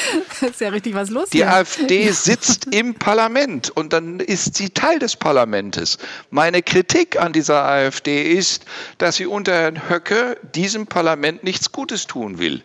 [0.40, 1.30] Ist ja richtig was los.
[1.30, 1.52] Die hier.
[1.52, 5.98] AfD sitzt im Parlament und dann ist sie Teil des Parlaments.
[6.30, 8.64] Meine Kritik an dieser AfD ist,
[8.98, 12.62] dass sie unter Herrn Höcke diesem Parlament nichts Gutes tun will.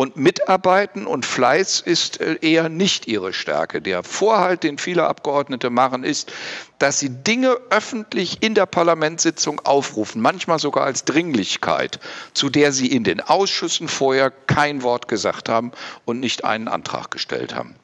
[0.00, 3.82] Und Mitarbeiten und Fleiß ist äh, eher nicht ihre Stärke.
[3.82, 6.32] Der Vorhalt, den viele Abgeordnete machen, ist,
[6.78, 12.00] dass sie Dinge öffentlich in der Parlamentssitzung aufrufen, manchmal sogar als Dringlichkeit,
[12.32, 15.70] zu der sie in den Ausschüssen vorher kein Wort gesagt haben
[16.06, 17.74] und nicht einen Antrag gestellt haben.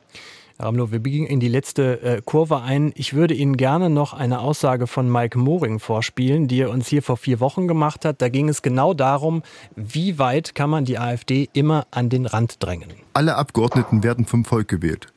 [0.59, 2.92] Herr Ramlow, wir biegen in die letzte äh, Kurve ein.
[2.95, 7.03] Ich würde Ihnen gerne noch eine Aussage von Mike Moring vorspielen, die er uns hier
[7.03, 8.23] vor vier Wochen gemacht hat.
[8.23, 9.42] Da ging es genau darum,
[9.75, 12.88] wie weit kann man die AfD immer an den Rand drängen.
[13.12, 15.09] Alle Abgeordneten werden vom Volk gewählt.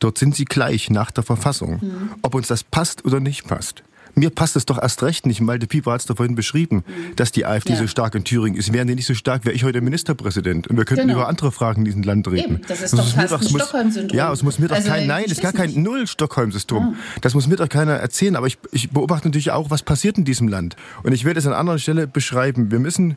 [0.00, 1.78] Dort sind sie gleich nach der Verfassung.
[1.80, 2.10] Mhm.
[2.22, 3.84] Ob uns das passt oder nicht passt.
[4.14, 5.40] Mir passt es doch erst recht nicht.
[5.40, 7.16] Malte Pieper hat es vorhin beschrieben, mhm.
[7.16, 7.78] dass die AfD ja.
[7.78, 8.72] so stark in Thüringen ist.
[8.72, 10.68] Wären die nicht so stark, wäre ich heute Ministerpräsident.
[10.68, 11.20] Und wir könnten genau.
[11.20, 12.56] über andere Fragen in diesem Land reden.
[12.56, 14.16] Eben, das ist das doch fast ein Stockholm-Syndrom.
[14.16, 16.94] Ja, es muss mir doch also, kein, nein, es ist gar kein Null-Stockholm-Syndrom.
[16.96, 17.18] Ah.
[17.20, 18.36] Das muss mir doch keiner erzählen.
[18.36, 20.76] Aber ich, ich beobachte natürlich auch, was passiert in diesem Land.
[21.02, 22.70] Und ich werde es an anderer Stelle beschreiben.
[22.70, 23.16] Wir müssen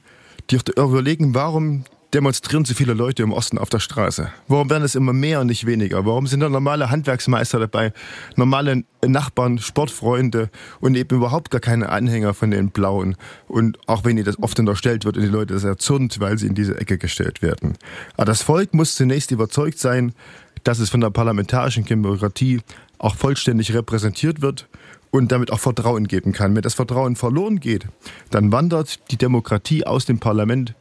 [0.77, 4.31] überlegen, warum demonstrieren so viele Leute im Osten auf der Straße?
[4.47, 6.05] Warum werden es immer mehr und nicht weniger?
[6.05, 7.93] Warum sind da normale Handwerksmeister dabei,
[8.35, 10.49] normale Nachbarn, Sportfreunde
[10.79, 13.15] und eben überhaupt gar keine Anhänger von den Blauen?
[13.47, 16.47] Und auch wenn ihnen das oft unterstellt wird und die Leute das erzürnt, weil sie
[16.47, 17.73] in diese Ecke gestellt werden.
[18.15, 20.13] Aber das Volk muss zunächst überzeugt sein,
[20.63, 22.61] dass es von der parlamentarischen Demokratie
[22.99, 24.67] auch vollständig repräsentiert wird
[25.11, 26.55] und damit auch Vertrauen geben kann.
[26.55, 27.87] Wenn das Vertrauen verloren geht,
[28.29, 30.73] dann wandert die Demokratie aus dem Parlament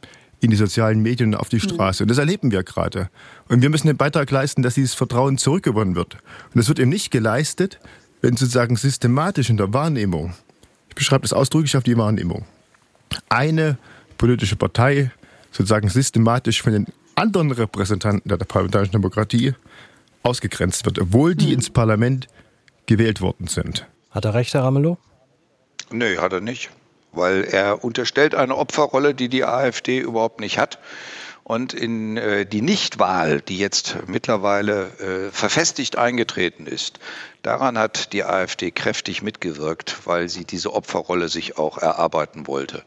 [0.43, 1.69] in die sozialen Medien auf die hm.
[1.69, 2.03] Straße.
[2.03, 3.09] Und das erleben wir gerade.
[3.47, 6.15] Und wir müssen den Beitrag leisten, dass dieses Vertrauen zurückgewonnen wird.
[6.15, 7.79] Und das wird eben nicht geleistet,
[8.21, 10.33] wenn sozusagen systematisch in der Wahrnehmung,
[10.89, 12.45] ich beschreibe das ausdrücklich auf die Wahrnehmung,
[13.29, 13.77] eine
[14.17, 15.11] politische Partei
[15.51, 19.53] sozusagen systematisch von den anderen Repräsentanten der parlamentarischen Demokratie
[20.23, 21.53] ausgegrenzt wird, obwohl die hm.
[21.53, 22.27] ins Parlament
[22.85, 23.87] gewählt worden sind.
[24.09, 24.97] Hat er recht, Herr Ramelow?
[25.91, 26.69] Nee, hat er nicht
[27.13, 30.79] weil er unterstellt eine Opferrolle, die die AfD überhaupt nicht hat.
[31.43, 36.99] Und in äh, die Nichtwahl, die jetzt mittlerweile äh, verfestigt eingetreten ist,
[37.43, 42.83] daran hat die AfD kräftig mitgewirkt, weil sie diese Opferrolle sich auch erarbeiten wollte.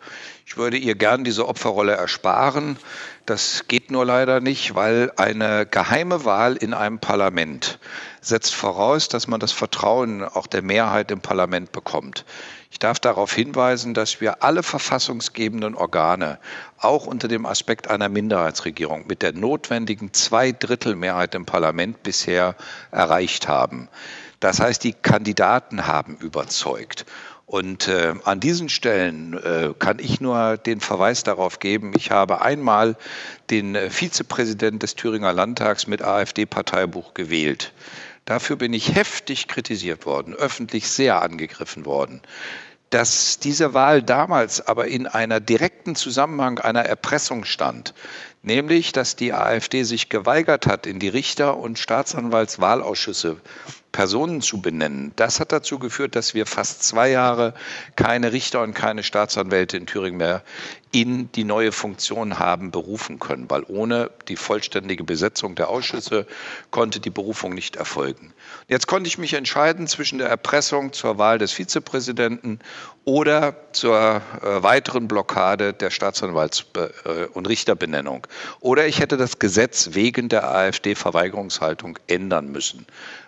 [0.47, 2.79] Ich würde ihr gern diese Opferrolle ersparen.
[3.27, 7.79] Das geht nur leider nicht, weil eine geheime Wahl in einem Parlament
[8.21, 12.25] setzt voraus, dass man das Vertrauen auch der Mehrheit im Parlament bekommt.
[12.71, 16.39] Ich darf darauf hinweisen, dass wir alle verfassungsgebenden Organe
[16.79, 22.55] auch unter dem Aspekt einer Minderheitsregierung mit der notwendigen Zweidrittelmehrheit im Parlament bisher
[22.91, 23.89] erreicht haben.
[24.47, 27.05] Das heißt, die Kandidaten haben überzeugt.
[27.47, 32.43] Und äh, an diesen Stellen äh, kann ich nur den Verweis darauf geben, ich habe
[32.43, 32.97] einmal
[33.51, 37.73] den äh, Vizepräsident des Thüringer Landtags mit AfD-Parteibuch gewählt.
[38.25, 42.23] Dafür bin ich heftig kritisiert worden, öffentlich sehr angegriffen worden.
[42.91, 47.95] Dass diese Wahl damals aber in einer direkten Zusammenhang einer Erpressung stand,
[48.47, 53.37] nämlich dass die AfD sich geweigert hat, in die Richter- und Staatsanwaltswahlausschüsse
[53.93, 55.13] Personen zu benennen.
[55.17, 57.55] Das hat dazu geführt, dass wir fast zwei Jahre
[57.97, 60.43] keine Richter und keine Staatsanwälte in Thüringen mehr
[60.93, 66.27] in die neue Funktion haben berufen können, weil ohne die vollständige Besetzung der Ausschüsse
[66.71, 68.33] konnte die Berufung nicht erfolgen.
[68.69, 72.59] Jetzt konnte ich mich entscheiden zwischen der Erpressung zur Wahl des Vizepräsidenten
[73.05, 73.97] oder zur
[74.43, 78.27] äh, weiteren Blockade der Staatsanwalts- äh, und Richterbenennung.
[78.61, 82.87] Oder ich hätte das Gesetz wegen der AfD-Verweigerungshaltung ändern müssen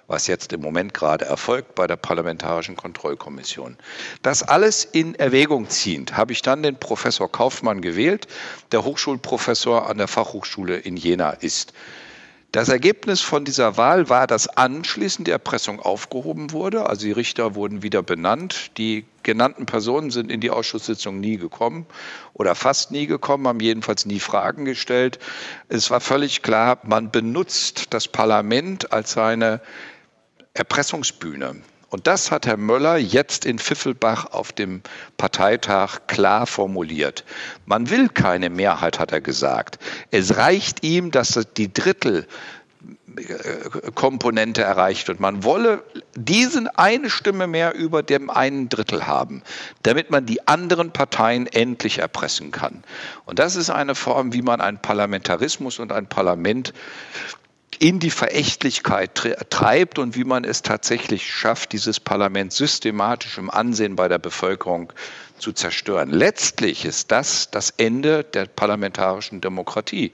[0.09, 3.77] was jetzt im Moment gerade erfolgt bei der Parlamentarischen Kontrollkommission.
[4.23, 8.27] Das alles in Erwägung ziehend habe ich dann den Professor Kaufmann gewählt,
[8.73, 11.75] der Hochschulprofessor an der Fachhochschule in Jena ist.
[12.51, 16.89] Das Ergebnis von dieser Wahl war, dass anschließend die Erpressung aufgehoben wurde.
[16.89, 18.71] Also die Richter wurden wieder benannt.
[18.79, 21.85] Die genannten Personen sind in die Ausschusssitzung nie gekommen
[22.33, 25.19] oder fast nie gekommen, haben jedenfalls nie Fragen gestellt.
[25.69, 29.61] Es war völlig klar, man benutzt das Parlament als seine
[30.55, 31.57] Erpressungsbühne.
[31.91, 34.83] Und das hat Herr Möller jetzt in Pfiffelbach auf dem
[35.17, 37.25] Parteitag klar formuliert.
[37.65, 39.79] Man will keine Mehrheit, hat er gesagt.
[40.11, 42.27] Es reicht ihm, dass die Drittel
[43.95, 45.83] Komponente erreicht und man wolle
[46.15, 49.43] diesen eine Stimme mehr über dem einen Drittel haben,
[49.83, 52.85] damit man die anderen Parteien endlich erpressen kann.
[53.25, 56.73] Und das ist eine Form, wie man einen Parlamentarismus und ein Parlament
[57.79, 59.15] in die Verächtlichkeit
[59.51, 64.93] treibt und wie man es tatsächlich schafft, dieses Parlament systematisch im Ansehen bei der Bevölkerung
[65.39, 66.11] zu zerstören.
[66.11, 70.13] Letztlich ist das das Ende der parlamentarischen Demokratie,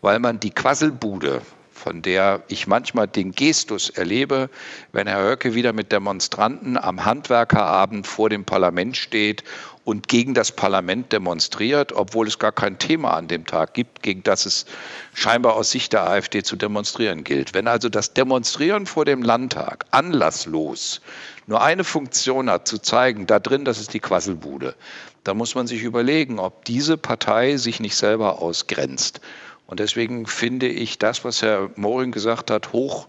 [0.00, 1.42] weil man die Quasselbude,
[1.84, 4.48] von der ich manchmal den Gestus erlebe,
[4.92, 9.44] wenn Herr Höcke wieder mit Demonstranten am Handwerkerabend vor dem Parlament steht
[9.84, 14.22] und gegen das Parlament demonstriert, obwohl es gar kein Thema an dem Tag gibt, gegen
[14.22, 14.64] das es
[15.12, 17.52] scheinbar aus Sicht der AfD zu demonstrieren gilt.
[17.52, 21.02] Wenn also das Demonstrieren vor dem Landtag anlasslos
[21.46, 24.74] nur eine Funktion hat, zu zeigen, da drin, das ist die Quasselbude,
[25.22, 29.20] da muss man sich überlegen, ob diese Partei sich nicht selber ausgrenzt.
[29.66, 33.08] Und deswegen finde ich das, was Herr Moring gesagt hat, hoch,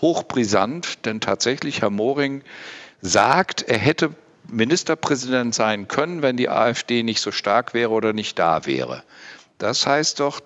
[0.00, 2.42] hochbrisant, denn tatsächlich Herr Moring
[3.00, 4.10] sagt, er hätte
[4.48, 9.02] Ministerpräsident sein können, wenn die AfD nicht so stark wäre oder nicht da wäre.
[9.58, 10.40] Das heißt doch,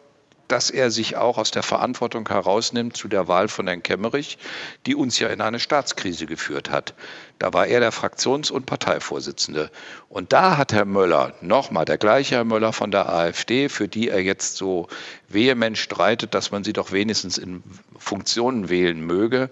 [0.49, 4.39] dass er sich auch aus der Verantwortung herausnimmt zu der Wahl von Herrn Kemmerich,
[4.87, 6.95] die uns ja in eine Staatskrise geführt hat.
[7.39, 9.71] Da war er der Fraktions- und Parteivorsitzende.
[10.09, 14.09] Und da hat Herr Möller, nochmal der gleiche Herr Möller von der AfD, für die
[14.09, 14.89] er jetzt so
[15.29, 17.63] vehement streitet, dass man sie doch wenigstens in
[17.99, 19.51] Funktionen wählen möge,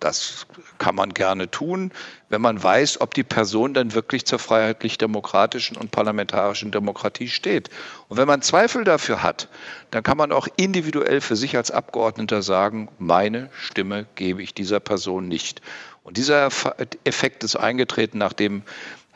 [0.00, 0.46] das
[0.78, 1.92] kann man gerne tun,
[2.28, 7.70] wenn man weiß, ob die Person dann wirklich zur freiheitlich-demokratischen und parlamentarischen Demokratie steht.
[8.08, 9.48] Und wenn man Zweifel dafür hat,
[9.90, 14.80] dann kann man auch individuell für sich als Abgeordneter sagen, meine Stimme gebe ich dieser
[14.80, 15.62] Person nicht.
[16.04, 16.48] Und dieser
[17.04, 18.62] Effekt ist eingetreten, nachdem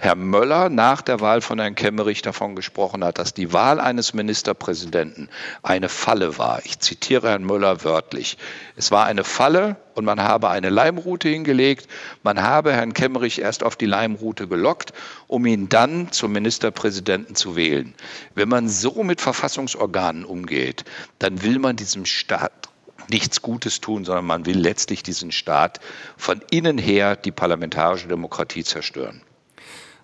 [0.04, 4.14] Herr Möller nach der Wahl von Herrn Kemmerich davon gesprochen hat, dass die Wahl eines
[4.14, 5.28] Ministerpräsidenten
[5.62, 6.60] eine Falle war.
[6.64, 8.36] Ich zitiere Herrn Möller wörtlich.
[8.74, 11.86] Es war eine Falle und man habe eine Leimroute hingelegt.
[12.24, 14.92] Man habe Herrn Kemmerich erst auf die Leimroute gelockt,
[15.28, 17.94] um ihn dann zum Ministerpräsidenten zu wählen.
[18.34, 20.84] Wenn man so mit Verfassungsorganen umgeht,
[21.20, 22.70] dann will man diesem Staat
[23.08, 25.78] nichts Gutes tun, sondern man will letztlich diesen Staat
[26.16, 29.22] von innen her die parlamentarische Demokratie zerstören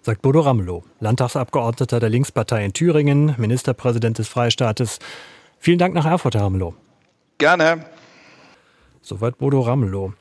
[0.08, 5.00] sagt Bodo Ramelow, Landtagsabgeordneter der Linkspartei in Thüringen, Ministerpräsident des Freistaates.
[5.58, 6.72] Vielen Dank nach Erfurt, Herr Ramelow.
[7.36, 7.84] Gerne.
[9.02, 10.14] Soweit Bodo Ramelow.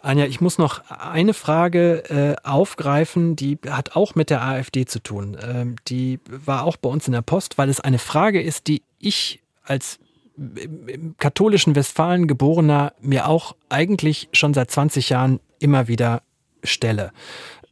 [0.00, 5.02] Anja, ich muss noch eine Frage äh, aufgreifen, die hat auch mit der AfD zu
[5.02, 5.36] tun.
[5.42, 8.80] Ähm, die war auch bei uns in der Post, weil es eine Frage ist, die
[8.98, 9.98] ich als
[10.38, 16.22] im katholischen Westfalen geborener mir auch eigentlich schon seit 20 Jahren immer wieder
[16.62, 17.12] stelle.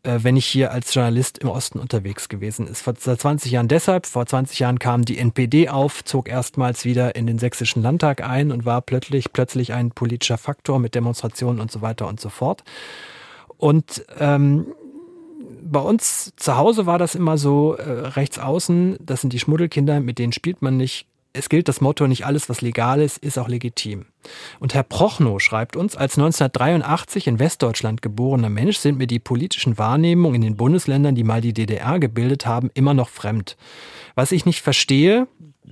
[0.04, 2.82] Äh, wenn ich hier als Journalist im Osten unterwegs gewesen ist.
[2.82, 7.28] Vor 20 Jahren deshalb, vor 20 Jahren kam die NPD auf, zog erstmals wieder in
[7.28, 11.82] den sächsischen Landtag ein und war plötzlich, plötzlich ein politischer Faktor mit Demonstrationen und so
[11.82, 12.64] weiter und so fort.
[13.58, 14.66] Und ähm,
[15.62, 20.00] bei uns zu Hause war das immer so, äh, rechts außen, das sind die Schmuddelkinder,
[20.00, 23.38] mit denen spielt man nicht, es gilt das Motto, nicht alles, was legal ist, ist
[23.38, 24.06] auch legitim.
[24.60, 29.78] Und Herr Prochnow schreibt uns, als 1983 in Westdeutschland geborener Mensch sind mir die politischen
[29.78, 33.56] Wahrnehmungen in den Bundesländern, die mal die DDR gebildet haben, immer noch fremd.
[34.14, 35.26] Was ich nicht verstehe,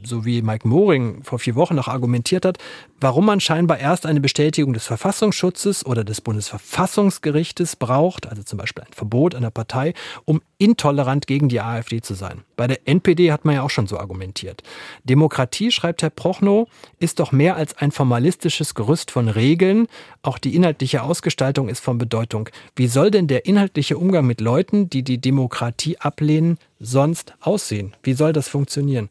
[0.05, 2.59] so wie Mike Moring vor vier Wochen noch argumentiert hat,
[3.01, 8.85] warum man scheinbar erst eine Bestätigung des Verfassungsschutzes oder des Bundesverfassungsgerichtes braucht, also zum Beispiel
[8.85, 12.43] ein Verbot einer Partei, um intolerant gegen die AfD zu sein.
[12.57, 14.63] Bei der NPD hat man ja auch schon so argumentiert.
[15.05, 19.87] Demokratie, schreibt Herr Prochnow, ist doch mehr als ein formalistisches Gerüst von Regeln.
[20.23, 22.51] Auch die inhaltliche Ausgestaltung ist von Bedeutung.
[22.77, 27.95] Wie soll denn der inhaltliche Umgang mit Leuten, die die Demokratie ablehnen, sonst aussehen?
[28.03, 29.09] Wie soll das funktionieren?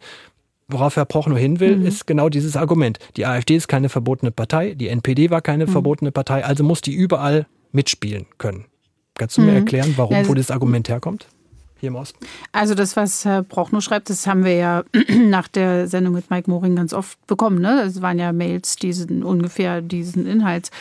[0.69, 1.85] Worauf Herr Proch nur hin will, mhm.
[1.85, 2.99] ist genau dieses Argument.
[3.17, 5.71] Die AfD ist keine verbotene Partei, die NPD war keine mhm.
[5.71, 8.65] verbotene Partei, also muss die überall mitspielen können.
[9.15, 9.47] Kannst du mhm.
[9.47, 11.27] mir erklären, warum, ja, wo das Argument herkommt?
[11.79, 12.25] Hier im Osten?
[12.51, 16.49] Also das, was Herr Prochnow schreibt, das haben wir ja nach der Sendung mit Mike
[16.49, 17.61] Moring ganz oft bekommen.
[17.61, 17.83] Ne?
[17.83, 20.71] Es waren ja Mails diesen ungefähr diesen Inhalts.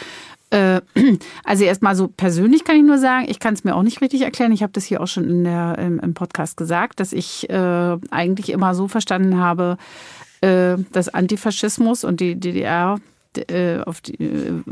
[0.50, 0.80] Äh,
[1.44, 4.22] also erstmal so persönlich kann ich nur sagen, ich kann es mir auch nicht richtig
[4.22, 4.52] erklären.
[4.52, 7.96] Ich habe das hier auch schon in der, im, im Podcast gesagt, dass ich äh,
[8.10, 9.76] eigentlich immer so verstanden habe,
[10.40, 12.98] äh, dass Antifaschismus und die DDR
[13.36, 14.62] äh, auf die, äh,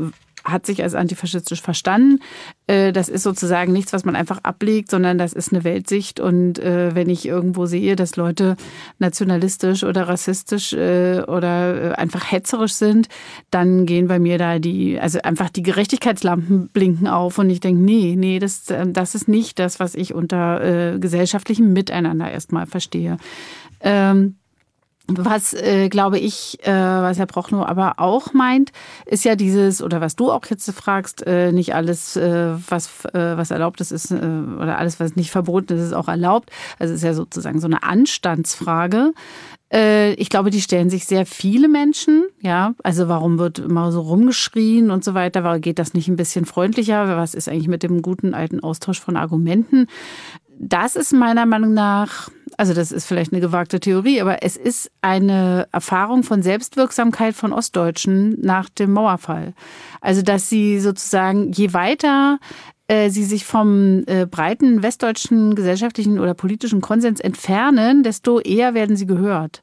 [0.47, 2.19] hat sich als antifaschistisch verstanden.
[2.67, 6.19] Äh, das ist sozusagen nichts, was man einfach ablegt, sondern das ist eine Weltsicht.
[6.19, 8.55] Und äh, wenn ich irgendwo sehe, dass Leute
[8.99, 13.09] nationalistisch oder rassistisch äh, oder einfach hetzerisch sind,
[13.51, 17.81] dann gehen bei mir da die, also einfach die Gerechtigkeitslampen blinken auf und ich denke,
[17.81, 23.17] nee, nee, das, das ist nicht das, was ich unter gesellschaftlichem Miteinander erstmal verstehe.
[23.81, 24.35] Ähm,
[25.09, 28.73] Was, äh, glaube ich, äh, was Herr Prochnow aber auch meint,
[29.05, 33.37] ist ja dieses, oder was du auch jetzt fragst, äh, nicht alles, äh, was, äh,
[33.37, 36.51] was erlaubt ist, ist, äh, oder alles, was nicht verboten ist, ist auch erlaubt.
[36.77, 39.13] Also es ist ja sozusagen so eine Anstandsfrage.
[39.71, 42.25] Äh, ich glaube, die stellen sich sehr viele Menschen.
[42.41, 45.43] Ja, also warum wird immer so rumgeschrien und so weiter?
[45.45, 47.15] Warum geht das nicht ein bisschen freundlicher?
[47.15, 49.87] Was ist eigentlich mit dem guten alten Austausch von Argumenten?
[50.59, 54.91] Das ist meiner Meinung nach, also das ist vielleicht eine gewagte Theorie, aber es ist
[55.01, 59.53] eine Erfahrung von Selbstwirksamkeit von Ostdeutschen nach dem Mauerfall.
[60.01, 62.39] Also dass sie sozusagen, je weiter
[62.87, 68.95] äh, sie sich vom äh, breiten westdeutschen gesellschaftlichen oder politischen Konsens entfernen, desto eher werden
[68.95, 69.61] sie gehört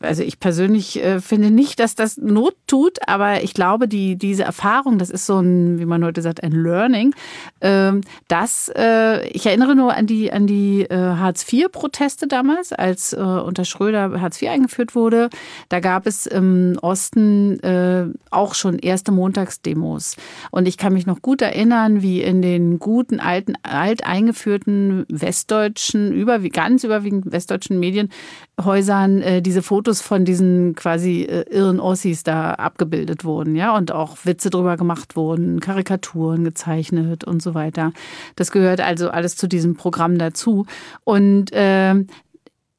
[0.00, 4.44] also ich persönlich äh, finde nicht, dass das Not tut, aber ich glaube, die, diese
[4.44, 7.14] Erfahrung, das ist so ein, wie man heute sagt, ein Learning.
[7.60, 13.16] Ähm, das, äh, ich erinnere nur an die, an die äh, Hartz-IV-Proteste damals, als äh,
[13.16, 15.30] unter Schröder Hartz IV eingeführt wurde.
[15.68, 20.16] Da gab es im Osten äh, auch schon erste Montagsdemos.
[20.50, 26.12] Und ich kann mich noch gut erinnern, wie in den guten, alten, alt eingeführten westdeutschen,
[26.12, 32.54] über, ganz überwiegend westdeutschen Medienhäusern äh, diese Fotos von diesen quasi äh, irren Ossis da
[32.54, 37.92] abgebildet wurden, ja, und auch Witze drüber gemacht wurden, Karikaturen gezeichnet und so weiter.
[38.34, 40.66] Das gehört also alles zu diesem Programm dazu.
[41.04, 41.94] Und äh,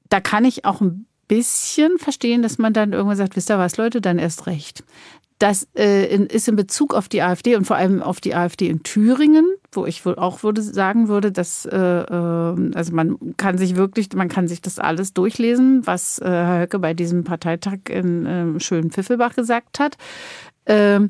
[0.10, 3.78] da kann ich auch ein bisschen verstehen, dass man dann irgendwann sagt, wisst ihr was,
[3.78, 4.84] Leute, dann erst recht.
[5.42, 8.84] Das äh, ist in Bezug auf die AfD und vor allem auf die AfD in
[8.84, 13.76] Thüringen, wo ich wohl auch würde sagen würde, dass äh, äh, also man kann sich
[13.76, 18.28] wirklich, man kann sich das alles durchlesen, was äh, Herr Höcke bei diesem Parteitag in
[18.28, 19.98] äh, schönen Pfiffelbach gesagt hat.
[20.68, 21.08] Ähm,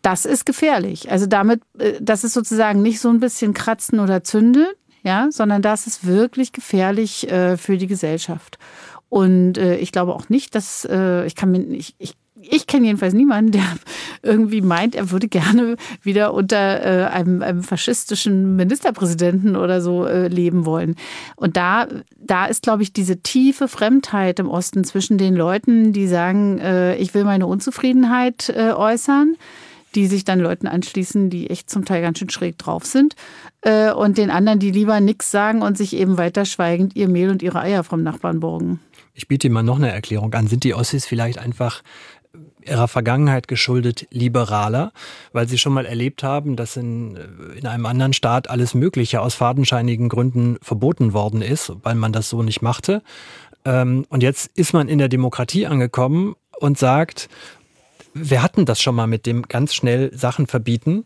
[0.00, 1.10] das ist gefährlich.
[1.10, 4.72] Also damit, äh, das ist sozusagen nicht so ein bisschen kratzen oder zündeln,
[5.02, 8.58] ja, sondern das ist wirklich gefährlich äh, für die Gesellschaft.
[9.10, 12.14] Und äh, ich glaube auch nicht, dass äh, ich kann mir, ich, ich
[12.50, 13.64] ich kenne jedenfalls niemanden, der
[14.22, 20.28] irgendwie meint, er würde gerne wieder unter äh, einem, einem, faschistischen Ministerpräsidenten oder so äh,
[20.28, 20.96] leben wollen.
[21.36, 21.86] Und da,
[22.18, 26.96] da ist, glaube ich, diese tiefe Fremdheit im Osten zwischen den Leuten, die sagen, äh,
[26.96, 29.36] ich will meine Unzufriedenheit äh, äußern
[29.94, 33.14] die sich dann Leuten anschließen, die echt zum Teil ganz schön schräg drauf sind.
[33.60, 37.30] Äh, und den anderen, die lieber nichts sagen und sich eben weiter schweigend ihr Mehl
[37.30, 38.80] und ihre Eier vom Nachbarn borgen.
[39.14, 40.46] Ich biete Ihnen mal noch eine Erklärung an.
[40.46, 41.82] Sind die Ossis vielleicht einfach
[42.66, 44.92] ihrer Vergangenheit geschuldet liberaler,
[45.32, 47.18] weil sie schon mal erlebt haben, dass in,
[47.56, 52.28] in einem anderen Staat alles Mögliche aus fadenscheinigen Gründen verboten worden ist, weil man das
[52.28, 53.02] so nicht machte.
[53.64, 57.28] Ähm, und jetzt ist man in der Demokratie angekommen und sagt,
[58.14, 61.04] wir hatten das schon mal mit dem ganz schnell Sachen verbieten.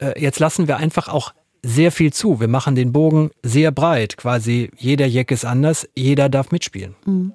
[0.00, 1.32] Äh, jetzt lassen wir einfach auch
[1.62, 2.40] sehr viel zu.
[2.40, 4.16] Wir machen den Bogen sehr breit.
[4.16, 6.94] Quasi jeder Jack ist anders, jeder darf mitspielen.
[7.04, 7.32] Mhm.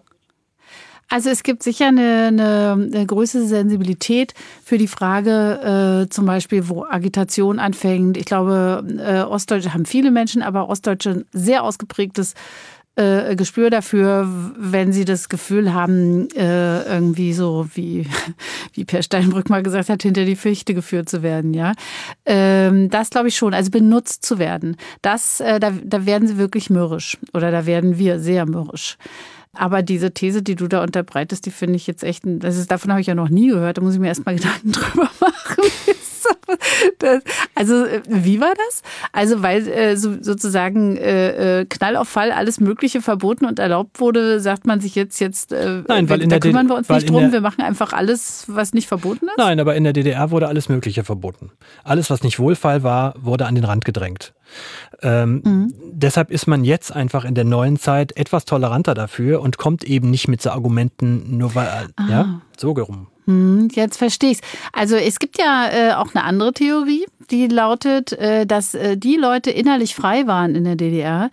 [1.09, 4.33] Also es gibt sicher eine, eine, eine größere Sensibilität
[4.63, 8.17] für die Frage, äh, zum Beispiel, wo Agitation anfängt.
[8.17, 12.33] Ich glaube, äh, Ostdeutsche haben viele Menschen, aber Ostdeutsche ein sehr ausgeprägtes
[12.95, 14.27] äh, Gespür dafür,
[14.57, 18.07] wenn sie das Gefühl haben, äh, irgendwie so wie,
[18.73, 21.73] wie Per Steinbrück mal gesagt hat, hinter die Fichte geführt zu werden, ja.
[22.25, 24.77] Ähm, das glaube ich schon, also benutzt zu werden.
[25.01, 28.97] Das, äh, da, da werden sie wirklich mürrisch oder da werden wir sehr mürrisch.
[29.55, 32.91] Aber diese These, die du da unterbreitest, die finde ich jetzt echt, das ist, davon
[32.91, 33.77] habe ich ja noch nie gehört.
[33.77, 35.63] Da muss ich mir erstmal Gedanken drüber machen.
[36.99, 37.21] Das,
[37.55, 38.81] also wie war das?
[39.11, 43.99] Also weil äh, so, sozusagen äh, äh, Knall auf Fall alles Mögliche verboten und erlaubt
[43.99, 46.87] wurde, sagt man sich jetzt jetzt äh, Nein, weil in da der kümmern wir uns
[46.87, 49.37] nicht drum, wir machen einfach alles, was nicht verboten ist.
[49.37, 51.51] Nein, aber in der DDR wurde alles Mögliche verboten.
[51.83, 54.33] Alles, was nicht Wohlfall war, wurde an den Rand gedrängt.
[55.01, 55.73] Ähm, mhm.
[55.91, 60.09] Deshalb ist man jetzt einfach in der neuen Zeit etwas toleranter dafür und kommt eben
[60.09, 61.67] nicht mit so Argumenten, nur weil,
[61.97, 62.07] ah.
[62.09, 63.07] ja, so rum.
[63.25, 64.41] Hm, jetzt verstehe ich's.
[64.71, 69.15] Also es gibt ja äh, auch eine andere Theorie, die lautet, äh, dass äh, die
[69.15, 71.29] Leute innerlich frei waren in der DDR,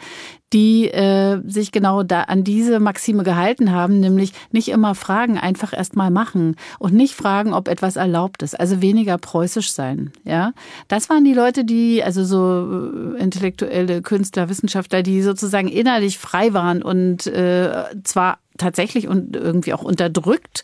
[0.52, 5.72] die äh, sich genau da an diese Maxime gehalten haben, nämlich nicht immer fragen, einfach
[5.72, 10.12] erstmal machen und nicht fragen, ob etwas erlaubt ist, also weniger preußisch sein.
[10.24, 10.52] Ja,
[10.88, 16.52] das waren die Leute, die also so äh, intellektuelle Künstler, Wissenschaftler, die sozusagen innerlich frei
[16.52, 20.62] waren und äh, zwar tatsächlich und irgendwie auch unterdrückt,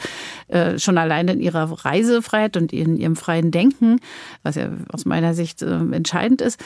[0.48, 4.00] äh, schon alleine in ihrer Reisefreiheit und in ihrem freien Denken,
[4.42, 6.58] was ja aus meiner Sicht äh, entscheidend ist,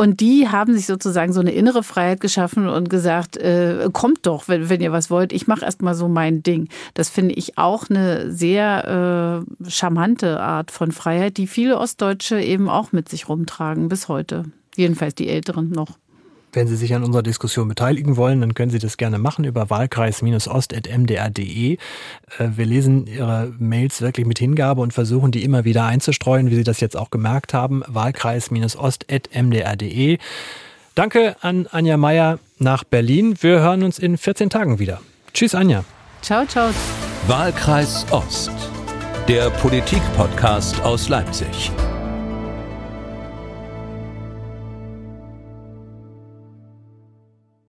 [0.00, 4.48] und die haben sich sozusagen so eine innere Freiheit geschaffen und gesagt, äh, kommt doch,
[4.48, 6.70] wenn, wenn ihr was wollt, ich mache erstmal so mein Ding.
[6.94, 12.70] Das finde ich auch eine sehr äh, charmante Art von Freiheit, die viele Ostdeutsche eben
[12.70, 14.44] auch mit sich rumtragen bis heute.
[14.74, 15.98] Jedenfalls die Älteren noch.
[16.52, 19.68] Wenn Sie sich an unserer Diskussion beteiligen wollen, dann können Sie das gerne machen über
[19.70, 21.74] wahlkreis-ost.mdr.de.
[21.74, 21.78] Äh,
[22.38, 26.64] wir lesen Ihre Mails wirklich mit Hingabe und versuchen, die immer wieder einzustreuen, wie Sie
[26.64, 27.82] das jetzt auch gemerkt haben.
[27.86, 30.18] Wahlkreis-ost.mdr.de.
[30.94, 33.36] Danke an Anja Meier nach Berlin.
[33.40, 35.00] Wir hören uns in 14 Tagen wieder.
[35.32, 35.84] Tschüss, Anja.
[36.22, 36.68] Ciao, ciao.
[37.26, 38.50] Wahlkreis Ost,
[39.28, 41.70] der Politik-Podcast aus Leipzig.